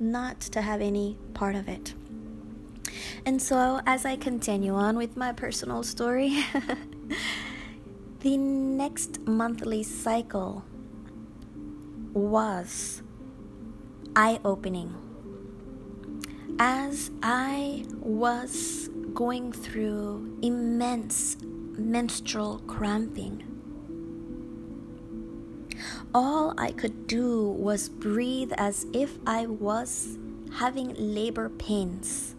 [0.00, 1.92] not to have any part of it.
[3.26, 6.42] And so, as I continue on with my personal story,
[8.20, 10.64] the next monthly cycle
[12.14, 13.02] was
[14.16, 14.94] eye opening.
[16.58, 21.36] As I was going through immense
[21.78, 23.44] menstrual cramping.
[26.14, 30.18] All I could do was breathe as if I was
[30.58, 32.34] having labor pains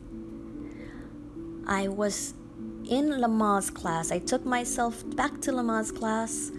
[1.69, 2.33] I was
[2.89, 4.11] in Lamaze class.
[4.11, 6.51] I took myself back to Lamaze class.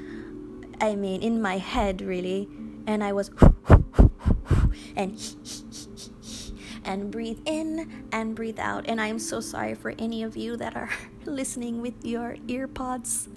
[0.80, 2.48] I mean, in my head, really.
[2.86, 3.32] And I was
[4.94, 5.18] and
[6.84, 8.86] and breathe in and breathe out.
[8.86, 10.90] And I'm so sorry for any of you that are
[11.30, 13.28] listening with your earpods.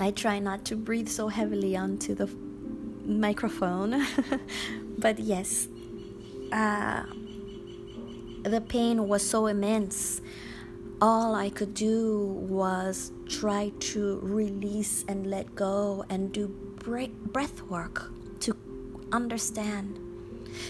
[0.00, 2.26] I try not to breathe so heavily onto the
[3.04, 4.06] microphone.
[4.98, 5.68] but yes,
[6.52, 7.04] uh,
[8.42, 10.20] the pain was so immense.
[11.00, 18.10] All I could do was try to release and let go and do breath work
[18.40, 18.56] to
[19.12, 19.98] understand.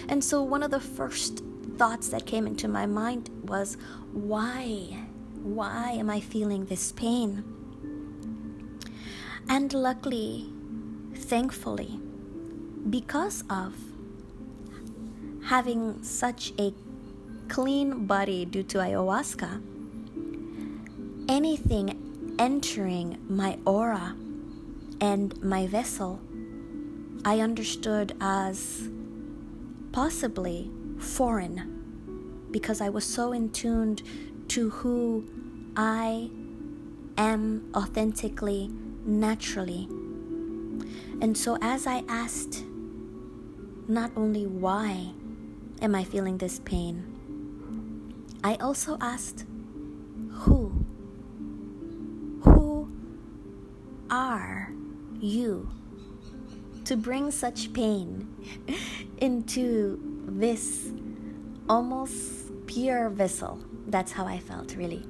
[0.08, 1.42] And so, one of the first
[1.76, 3.76] thoughts that came into my mind was,
[4.12, 5.04] why?
[5.42, 7.44] Why am I feeling this pain?
[9.48, 10.46] And luckily,
[11.14, 12.00] thankfully,
[12.88, 13.74] because of
[15.44, 16.72] having such a
[17.48, 19.62] clean body due to ayahuasca,
[21.28, 24.16] anything entering my aura
[25.00, 26.20] and my vessel,
[27.24, 28.88] I understood as
[29.92, 30.70] possibly
[31.04, 34.02] foreign because I was so in tuned
[34.48, 35.24] to who
[35.76, 36.30] I
[37.18, 38.70] am authentically,
[39.04, 39.86] naturally.
[41.20, 42.64] And so, as I asked,
[43.88, 45.12] not only why
[45.82, 49.46] am I feeling this pain, I also asked,
[50.30, 50.84] who?
[52.42, 52.88] Who
[54.10, 54.72] are
[55.20, 55.70] you
[56.84, 58.28] to bring such pain
[59.18, 60.90] into this
[61.68, 63.58] almost pure vessel?
[63.86, 65.04] That's how I felt, really.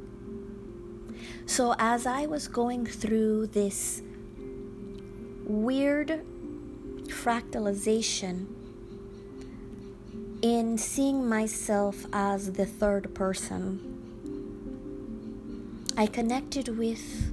[1.47, 4.03] So, as I was going through this
[5.45, 6.25] weird
[7.09, 8.47] fractalization
[10.43, 13.91] in seeing myself as the third person,
[15.97, 17.33] I connected with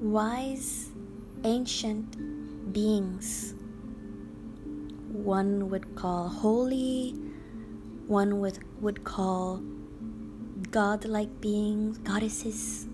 [0.00, 0.90] wise
[1.44, 3.54] ancient beings.
[5.28, 7.10] One would call holy,
[8.06, 9.60] one would, would call
[10.70, 12.86] godlike beings, goddesses.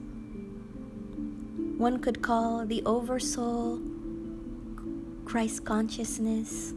[1.78, 3.80] One could call the oversoul
[5.24, 6.74] Christ consciousness.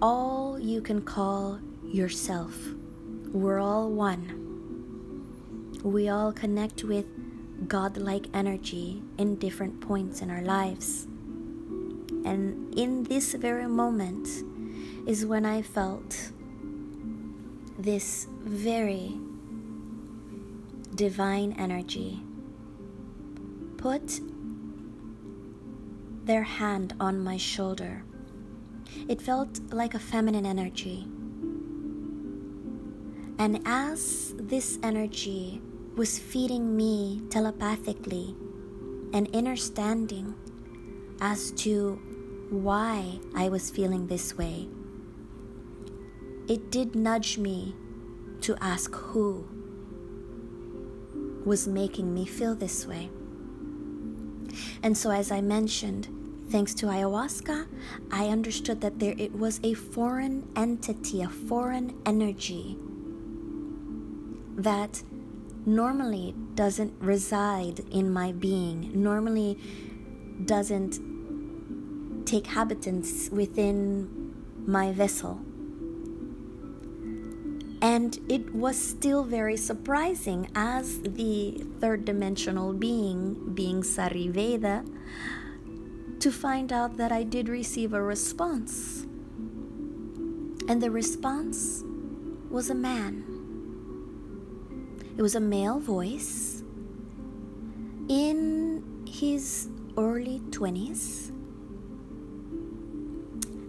[0.00, 2.56] All you can call yourself.
[3.34, 5.76] We're all one.
[5.84, 7.04] We all connect with
[7.68, 11.06] godlike energy in different points in our lives.
[12.24, 14.28] And in this very moment
[15.06, 16.30] is when I felt
[17.78, 19.18] this very
[20.94, 22.22] divine energy
[23.76, 24.20] put
[26.24, 28.04] their hand on my shoulder.
[29.08, 31.06] It felt like a feminine energy.
[33.38, 35.60] And as this energy
[35.96, 38.36] was feeding me telepathically
[39.12, 40.34] an understanding
[41.20, 42.00] as to
[42.52, 44.68] why I was feeling this way,
[46.48, 47.74] it did nudge me
[48.42, 49.48] to ask who
[51.44, 53.08] was making me feel this way.
[54.82, 56.08] And so, as I mentioned,
[56.50, 57.66] thanks to ayahuasca,
[58.10, 62.76] I understood that there it was a foreign entity, a foreign energy
[64.56, 65.02] that
[65.64, 69.58] normally doesn't reside in my being, normally
[70.44, 71.11] doesn't
[72.32, 74.08] take habitants within
[74.64, 75.38] my vessel.
[77.82, 84.88] And it was still very surprising as the third dimensional being, being ZariVeda,
[86.20, 89.02] to find out that I did receive a response.
[90.68, 91.84] And the response
[92.48, 93.24] was a man.
[95.18, 96.62] It was a male voice
[98.08, 99.68] in his
[99.98, 101.41] early 20s.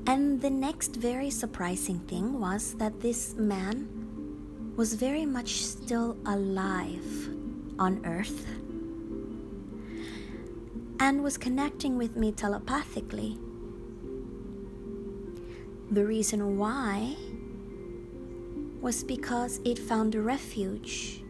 [0.05, 7.29] And the next very surprising thing was that this man was very much still alive
[7.79, 8.45] on Earth
[10.99, 13.37] and was connecting with me telepathically.
[15.91, 17.15] The reason why
[18.81, 21.23] was because it found a refuge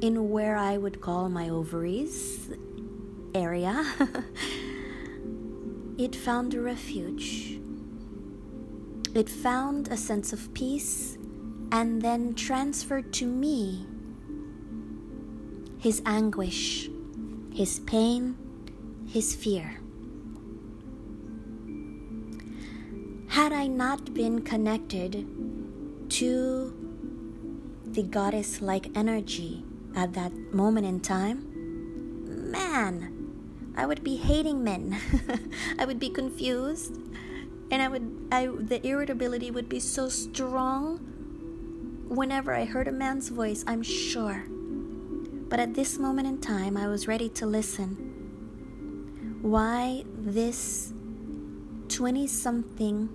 [0.00, 2.48] in where I would call my ovaries
[3.34, 3.84] area.
[5.98, 7.57] it found a refuge.
[9.14, 11.16] It found a sense of peace
[11.72, 13.86] and then transferred to me
[15.78, 16.90] his anguish,
[17.52, 18.36] his pain,
[19.06, 19.80] his fear.
[23.28, 25.26] Had I not been connected
[26.10, 26.74] to
[27.84, 29.64] the goddess like energy
[29.94, 33.14] at that moment in time, man,
[33.76, 34.98] I would be hating men.
[35.78, 37.07] I would be confused
[37.70, 40.98] and I would I the irritability would be so strong
[42.08, 44.46] whenever I heard a man's voice, I'm sure.
[45.48, 49.38] But at this moment in time, I was ready to listen.
[49.42, 50.92] Why this
[51.88, 53.08] 20 something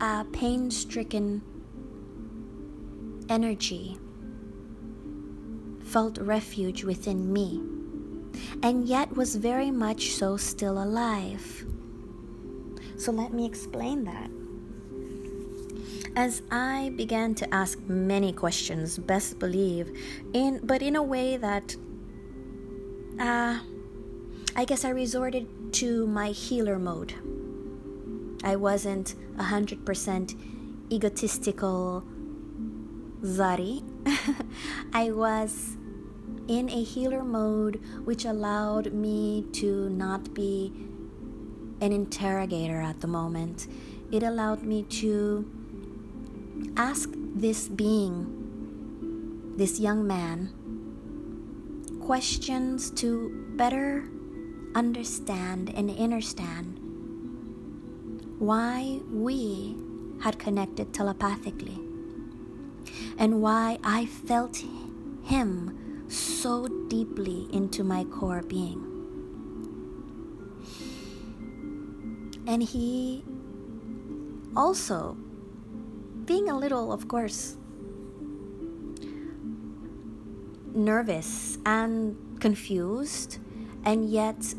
[0.00, 1.42] uh, pain stricken
[3.28, 3.98] energy
[5.84, 7.60] felt refuge within me,
[8.62, 11.64] and yet was very much so still alive.
[12.96, 14.30] So let me explain that.
[16.16, 19.96] As I began to ask many questions, best believe,
[20.32, 21.76] in but in a way that
[23.20, 23.60] uh,
[24.56, 27.14] I guess I resorted to my healer mode.
[28.42, 30.34] I wasn't a hundred percent
[30.90, 32.04] egotistical
[33.22, 33.82] Zari.
[34.92, 35.77] I was
[36.48, 40.72] in a healer mode, which allowed me to not be
[41.80, 43.68] an interrogator at the moment.
[44.10, 45.46] It allowed me to
[46.76, 50.50] ask this being, this young man,
[52.00, 54.08] questions to better
[54.74, 56.80] understand and understand
[58.38, 59.76] why we
[60.20, 61.78] had connected telepathically
[63.18, 64.62] and why I felt
[65.24, 68.84] him so deeply into my core being.
[72.46, 73.24] And he
[74.56, 75.16] also,
[76.24, 77.56] being a little, of course,
[80.74, 83.38] nervous and confused,
[83.84, 84.54] and yet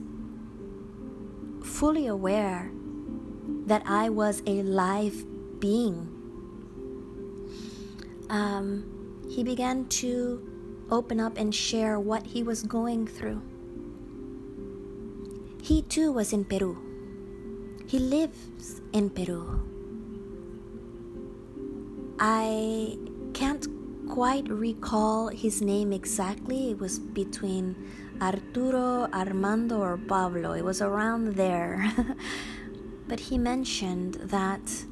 [1.64, 2.72] fully aware
[3.66, 5.26] that I was a live
[5.60, 6.20] being
[8.30, 10.49] um, he began to
[10.92, 13.42] open up and share what he was going through.
[15.62, 16.78] He too was in Peru.
[17.86, 19.62] He lives in Peru.
[22.20, 22.98] I
[23.34, 23.68] can't
[24.10, 26.72] quite recall his name exactly.
[26.72, 27.76] It was between
[28.22, 30.54] Arturo, Armando, or Pablo.
[30.54, 31.94] It was around there.
[33.08, 34.86] but he mentioned that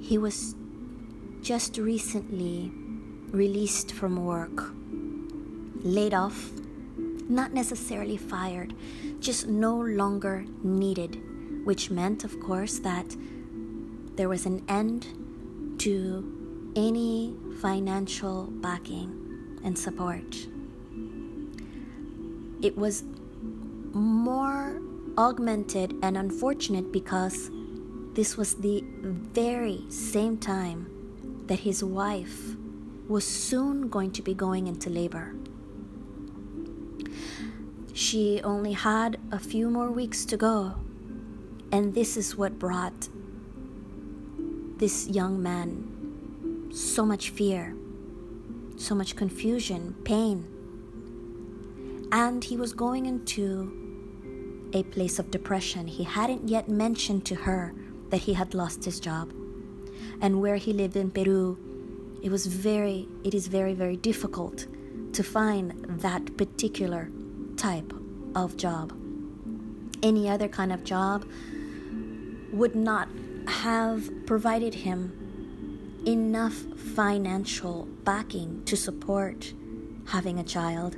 [0.00, 0.54] he was
[1.40, 2.70] just recently
[3.32, 4.72] released from work,
[5.82, 6.50] laid off,
[7.28, 8.74] not necessarily fired,
[9.20, 11.20] just no longer needed,
[11.64, 13.16] which meant, of course, that
[14.16, 15.06] there was an end
[15.78, 20.46] to any financial backing and support.
[22.60, 23.02] It was
[23.92, 24.80] more
[25.18, 27.50] augmented and unfortunate because
[28.14, 30.86] this was the very same time
[31.46, 32.56] that his wife
[33.12, 35.34] was soon going to be going into labor.
[37.92, 40.76] She only had a few more weeks to go,
[41.70, 43.08] and this is what brought
[44.78, 47.76] this young man so much fear,
[48.76, 50.48] so much confusion, pain.
[52.10, 55.86] And he was going into a place of depression.
[55.86, 57.74] He hadn't yet mentioned to her
[58.08, 59.34] that he had lost his job
[60.22, 61.58] and where he lived in Peru,
[62.22, 64.66] it was very, it is very, very difficult
[65.12, 67.10] to find that particular
[67.56, 67.92] type
[68.34, 68.92] of job.
[70.02, 71.24] Any other kind of job
[72.52, 73.08] would not
[73.48, 75.18] have provided him
[76.06, 76.54] enough
[76.94, 79.52] financial backing to support
[80.06, 80.96] having a child,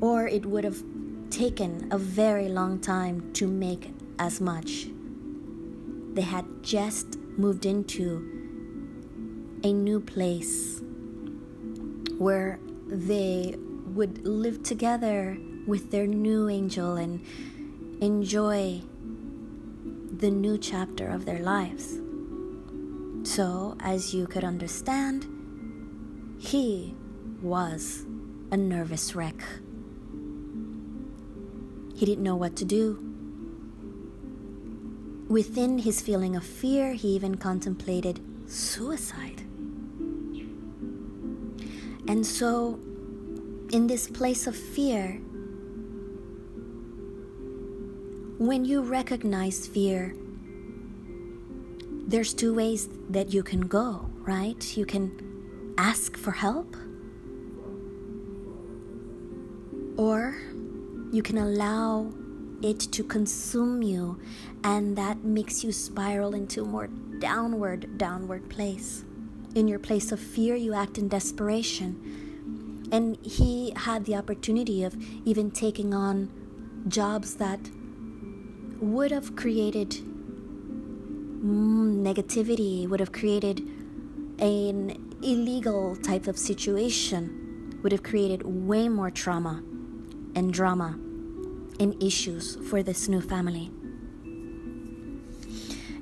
[0.00, 0.82] or it would have
[1.30, 4.86] taken a very long time to make as much
[6.12, 8.31] they had just moved into
[9.64, 10.80] a new place
[12.18, 13.54] where they
[13.94, 15.36] would live together
[15.66, 17.24] with their new angel and
[18.00, 18.82] enjoy
[20.16, 21.98] the new chapter of their lives.
[23.24, 25.26] So, as you could understand,
[26.38, 26.94] he
[27.40, 28.04] was
[28.50, 29.42] a nervous wreck.
[31.94, 32.98] He didn't know what to do.
[35.28, 39.44] Within his feeling of fear, he even contemplated suicide.
[42.08, 42.80] And so,
[43.72, 45.20] in this place of fear,
[48.38, 50.14] when you recognize fear,
[52.06, 54.76] there's two ways that you can go, right?
[54.76, 56.76] You can ask for help,
[59.96, 60.36] or
[61.12, 62.12] you can allow
[62.62, 64.18] it to consume you,
[64.64, 66.88] and that makes you spiral into a more
[67.18, 69.04] downward, downward place.
[69.54, 72.88] In your place of fear, you act in desperation.
[72.90, 76.30] And he had the opportunity of even taking on
[76.88, 77.60] jobs that
[78.80, 83.60] would have created mm, negativity, would have created
[84.38, 89.62] an illegal type of situation, would have created way more trauma
[90.34, 90.98] and drama
[91.78, 93.70] and issues for this new family.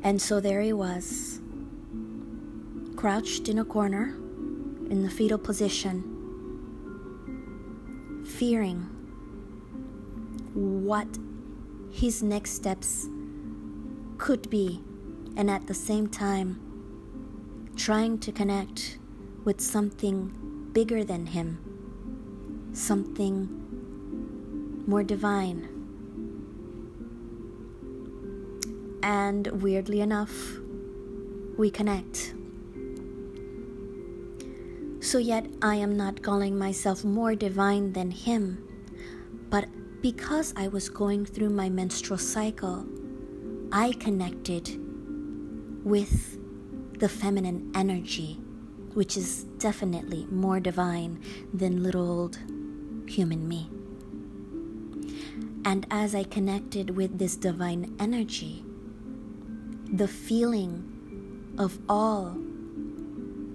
[0.02, 1.39] And so there he was,
[3.00, 4.14] crouched in a corner
[4.90, 6.02] in the fetal position,
[8.26, 8.82] fearing
[10.52, 11.08] what
[11.90, 13.08] his next steps
[14.18, 14.82] could be,
[15.34, 16.60] and at the same time,
[17.74, 18.98] trying to connect
[19.46, 21.58] with something bigger than him,
[22.74, 23.48] something
[24.86, 25.66] more divine.
[29.02, 30.58] And weirdly enough,
[31.56, 32.34] we connect.
[35.10, 38.62] So, yet, I am not calling myself more divine than him,
[39.50, 39.66] but
[40.00, 42.86] because I was going through my menstrual cycle,
[43.72, 44.78] I connected
[45.84, 46.38] with
[47.00, 48.34] the feminine energy,
[48.94, 51.20] which is definitely more divine
[51.52, 52.38] than little old
[53.08, 53.68] human me.
[55.64, 58.64] And as I connected with this divine energy,
[59.92, 62.36] the feeling of all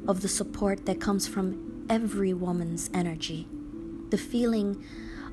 [0.07, 3.48] of the support that comes from every woman's energy,
[4.10, 4.84] the feeling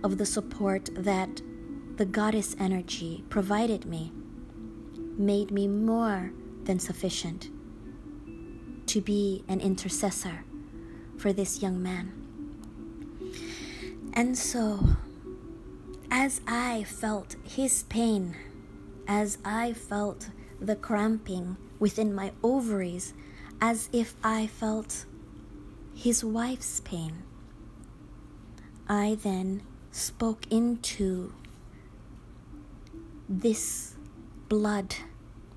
[0.03, 1.43] of the support that
[1.97, 4.13] the goddess energy provided me,
[5.17, 6.33] made me more
[6.65, 7.51] than sufficient
[8.87, 10.45] to be an intercessor
[11.17, 12.13] for this young man.
[14.15, 14.97] And so,
[16.11, 18.37] as I felt his pain,
[19.09, 20.31] as I felt
[20.61, 23.15] the cramping within my ovaries,
[23.63, 25.07] as if I felt
[25.95, 27.23] his wife's pain,
[28.89, 29.63] I then
[29.93, 31.33] spoke into
[33.29, 33.95] this
[34.49, 34.97] blood,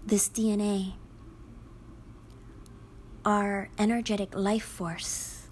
[0.06, 0.94] this DNA,
[3.26, 5.48] our energetic life force.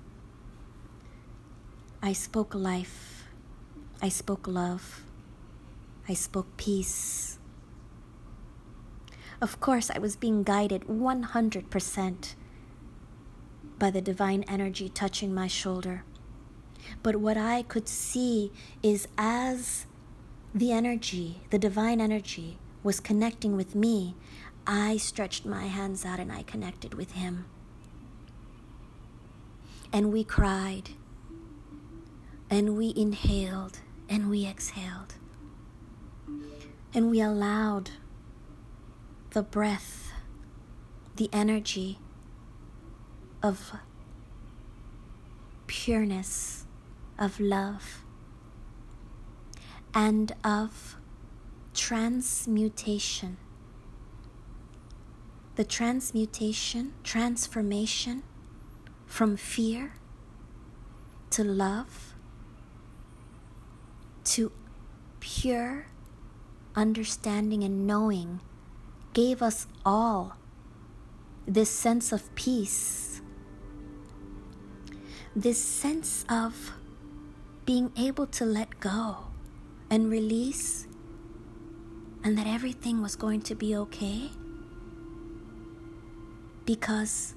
[2.04, 3.14] I spoke life
[4.04, 5.06] I spoke love.
[6.10, 7.40] I spoke peace.
[9.40, 12.36] Of course, I was being guided 100%
[13.80, 16.04] by the divine energy touching my shoulder.
[17.02, 18.52] But what I could see
[18.82, 19.86] is as
[20.54, 24.16] the energy, the divine energy, was connecting with me,
[24.68, 27.46] I stretched my hands out and I connected with him.
[29.92, 30.90] And we cried,
[32.50, 33.80] and we inhaled,
[34.10, 35.16] and we exhaled.
[36.94, 37.92] And we allowed
[39.32, 40.12] the breath,
[41.16, 42.00] the energy
[43.44, 43.74] of
[45.68, 46.66] pureness,
[47.20, 48.04] of love,
[49.94, 50.96] and of
[51.74, 53.38] transmutation.
[55.56, 58.24] The transmutation, transformation
[59.06, 59.94] from fear
[61.30, 62.16] to love
[64.24, 64.52] to
[65.20, 65.88] pure
[66.76, 68.40] understanding and knowing
[69.14, 70.38] gave us all
[71.46, 73.13] this sense of peace,
[75.36, 76.74] this sense of
[77.66, 79.18] being able to let go
[79.90, 80.88] and release,
[82.24, 84.30] and that everything was going to be okay
[86.66, 87.34] because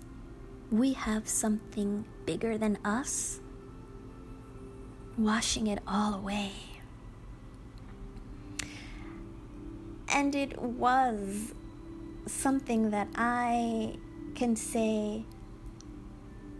[0.70, 3.40] we have something bigger than us
[5.18, 6.52] washing it all away.
[10.08, 11.54] And it was
[12.26, 13.96] something that I
[14.34, 15.24] can say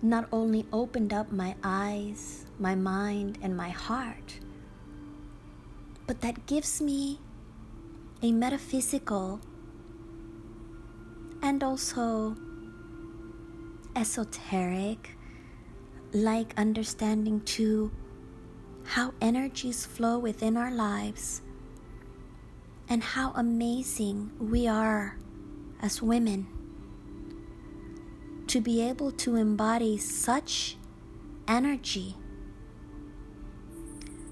[0.03, 4.39] not only opened up my eyes, my mind, and my heart,
[6.07, 7.19] but that gives me
[8.23, 9.41] a metaphysical
[11.43, 12.37] and also
[13.95, 15.17] esoteric
[16.13, 17.91] like understanding to
[18.85, 21.43] how energies flow within our lives
[22.89, 25.19] and how amazing we are
[25.83, 26.47] as women
[28.49, 30.77] to be able to embody such
[31.49, 32.15] energy,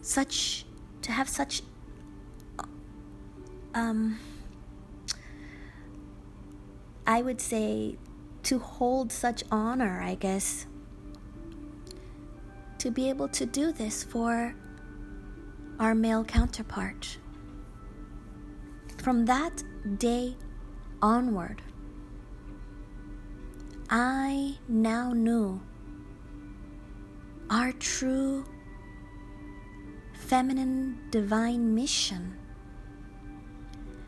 [0.02, 0.64] such
[1.02, 1.62] to have such
[3.74, 4.18] um,
[7.06, 7.96] I would say
[8.44, 10.66] to hold such honor, I guess,
[12.78, 14.54] to be able to do this for
[15.78, 17.18] our male counterpart.
[18.98, 19.62] From that
[19.98, 20.36] day
[21.02, 21.60] onward,
[23.96, 25.62] I now knew
[27.48, 28.44] our true
[30.14, 32.36] feminine divine mission,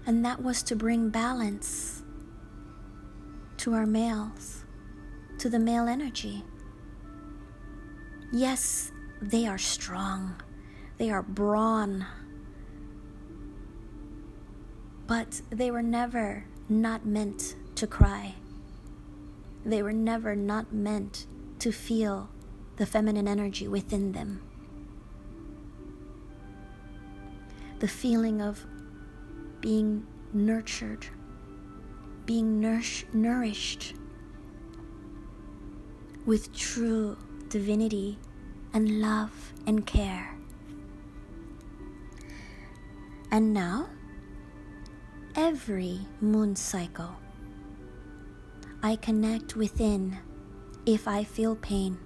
[0.04, 2.02] and that was to bring balance
[3.58, 4.64] to our males,
[5.38, 6.42] to the male energy.
[8.32, 8.90] Yes,
[9.22, 10.34] they are strong,
[10.98, 12.04] they are brawn,
[15.06, 18.34] but they were never not meant to cry.
[19.66, 21.26] They were never not meant
[21.59, 22.28] to feel
[22.76, 24.40] the feminine energy within them.
[27.80, 28.64] The feeling of
[29.60, 31.09] being nurtured,
[32.26, 33.94] being nourish- nourished
[36.24, 37.16] with true
[37.48, 38.20] divinity
[38.72, 40.38] and love and care.
[43.32, 43.88] And now,
[45.34, 47.16] every moon cycle
[48.86, 50.16] I connect within
[50.86, 51.98] if I feel pain.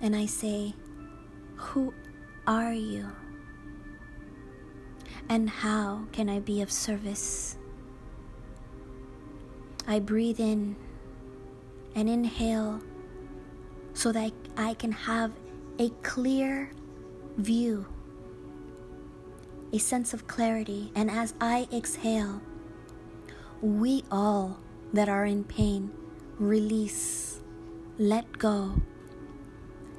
[0.00, 0.72] And I say,
[1.56, 1.92] Who
[2.46, 3.10] are you?
[5.28, 7.58] And how can I be of service?
[9.88, 10.76] I breathe in
[11.96, 12.80] and inhale
[13.94, 15.32] so that I can have
[15.80, 16.70] a clear
[17.36, 17.84] view,
[19.72, 20.92] a sense of clarity.
[20.94, 22.40] And as I exhale,
[23.60, 24.60] we all
[24.92, 25.90] that are in pain
[26.38, 27.40] release,
[27.98, 28.80] let go,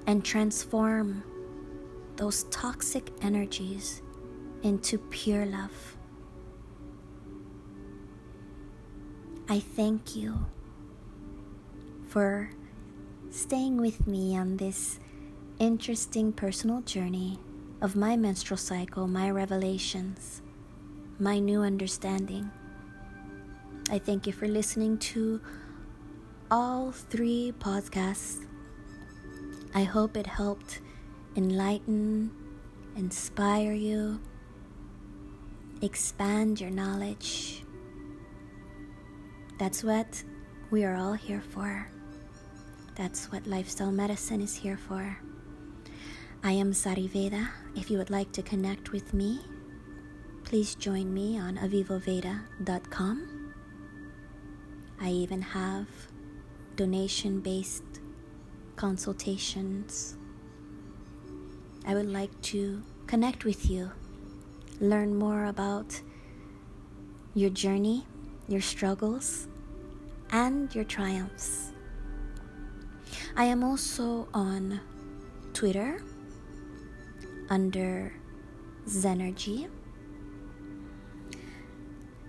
[0.08, 1.24] and transform
[2.16, 4.02] those toxic energies
[4.64, 5.98] into pure love.
[9.48, 10.46] I thank you
[12.08, 12.52] for
[13.30, 15.00] staying with me on this
[15.60, 17.40] interesting personal journey
[17.82, 20.42] of my menstrual cycle, my revelations,
[21.20, 22.52] my new understanding.
[23.92, 25.42] I thank you for listening to
[26.52, 28.46] all three podcasts.
[29.74, 30.82] I hope it helped
[31.36, 32.30] enlighten,
[32.96, 34.20] inspire you,
[35.82, 37.64] expand your knowledge.
[39.58, 40.24] That's what
[40.70, 41.90] we are all here for.
[42.94, 45.18] That's what lifestyle medicine is here for.
[46.44, 47.50] I am ZariVeda.
[47.76, 49.40] If you would like to connect with me,
[50.44, 53.39] please join me on avivoveda.com.
[55.02, 55.88] I even have
[56.76, 58.02] donation based
[58.76, 60.18] consultations.
[61.86, 63.92] I would like to connect with you,
[64.80, 66.02] learn more about
[67.34, 68.06] your journey,
[68.48, 69.48] your struggles,
[70.32, 71.72] and your triumphs.
[73.36, 74.80] I am also on
[75.54, 76.04] Twitter
[77.50, 78.14] under
[78.86, 79.70] Zenergy.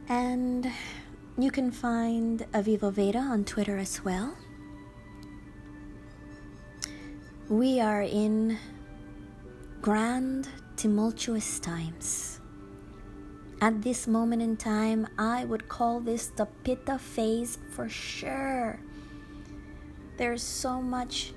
[0.08, 0.70] And
[1.38, 4.36] you can find Aviva Veda on Twitter as well.
[7.48, 8.58] We are in
[9.80, 12.40] grand, tumultuous times.
[13.62, 18.80] At this moment in time, I would call this the Pitta phase for sure.
[20.16, 21.32] There's so much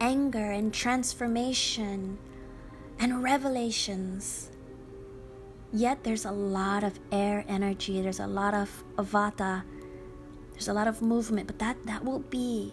[0.00, 2.18] anger and transformation
[2.98, 4.50] and revelations
[5.74, 9.64] Yet there's a lot of air energy, there's a lot of avata,
[10.52, 12.72] there's a lot of movement, but that, that will be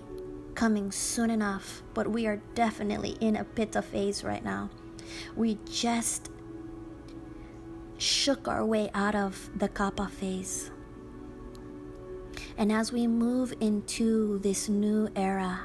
[0.54, 1.82] coming soon enough.
[1.96, 4.70] But we are definitely in a pitta phase right now.
[5.36, 6.30] We just
[7.98, 10.70] shook our way out of the kapha phase.
[12.60, 15.62] And as we move into this new era,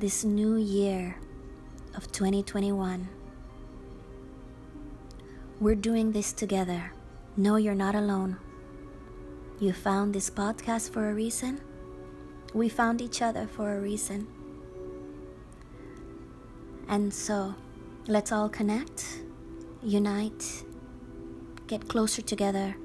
[0.00, 1.18] this new year
[1.94, 3.08] of 2021,
[5.60, 6.92] we're doing this together.
[7.36, 8.36] No, you're not alone.
[9.58, 11.60] You found this podcast for a reason.
[12.54, 14.28] We found each other for a reason.
[16.88, 17.54] And so,
[18.06, 19.20] let's all connect,
[19.82, 20.64] unite,
[21.66, 22.76] get closer together,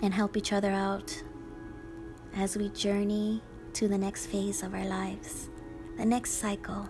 [0.00, 1.20] and help each other out
[2.36, 3.42] as we journey
[3.72, 5.50] to the next phase of our lives,
[5.96, 6.88] the next cycle.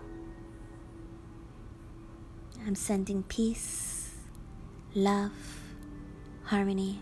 [2.65, 3.98] I'm sending peace
[4.95, 5.31] love,
[6.45, 7.01] harmony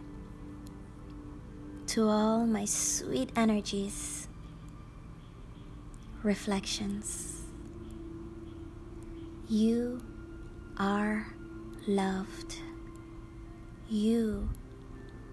[1.88, 4.27] to all my sweet energies,
[6.22, 7.43] reflections.
[9.47, 10.01] You
[10.77, 11.26] are
[11.88, 12.57] loved.
[13.89, 14.49] You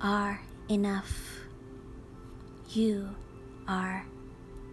[0.00, 1.40] are enough.
[2.68, 3.08] You
[3.66, 4.06] are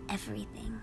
[0.07, 0.79] everything.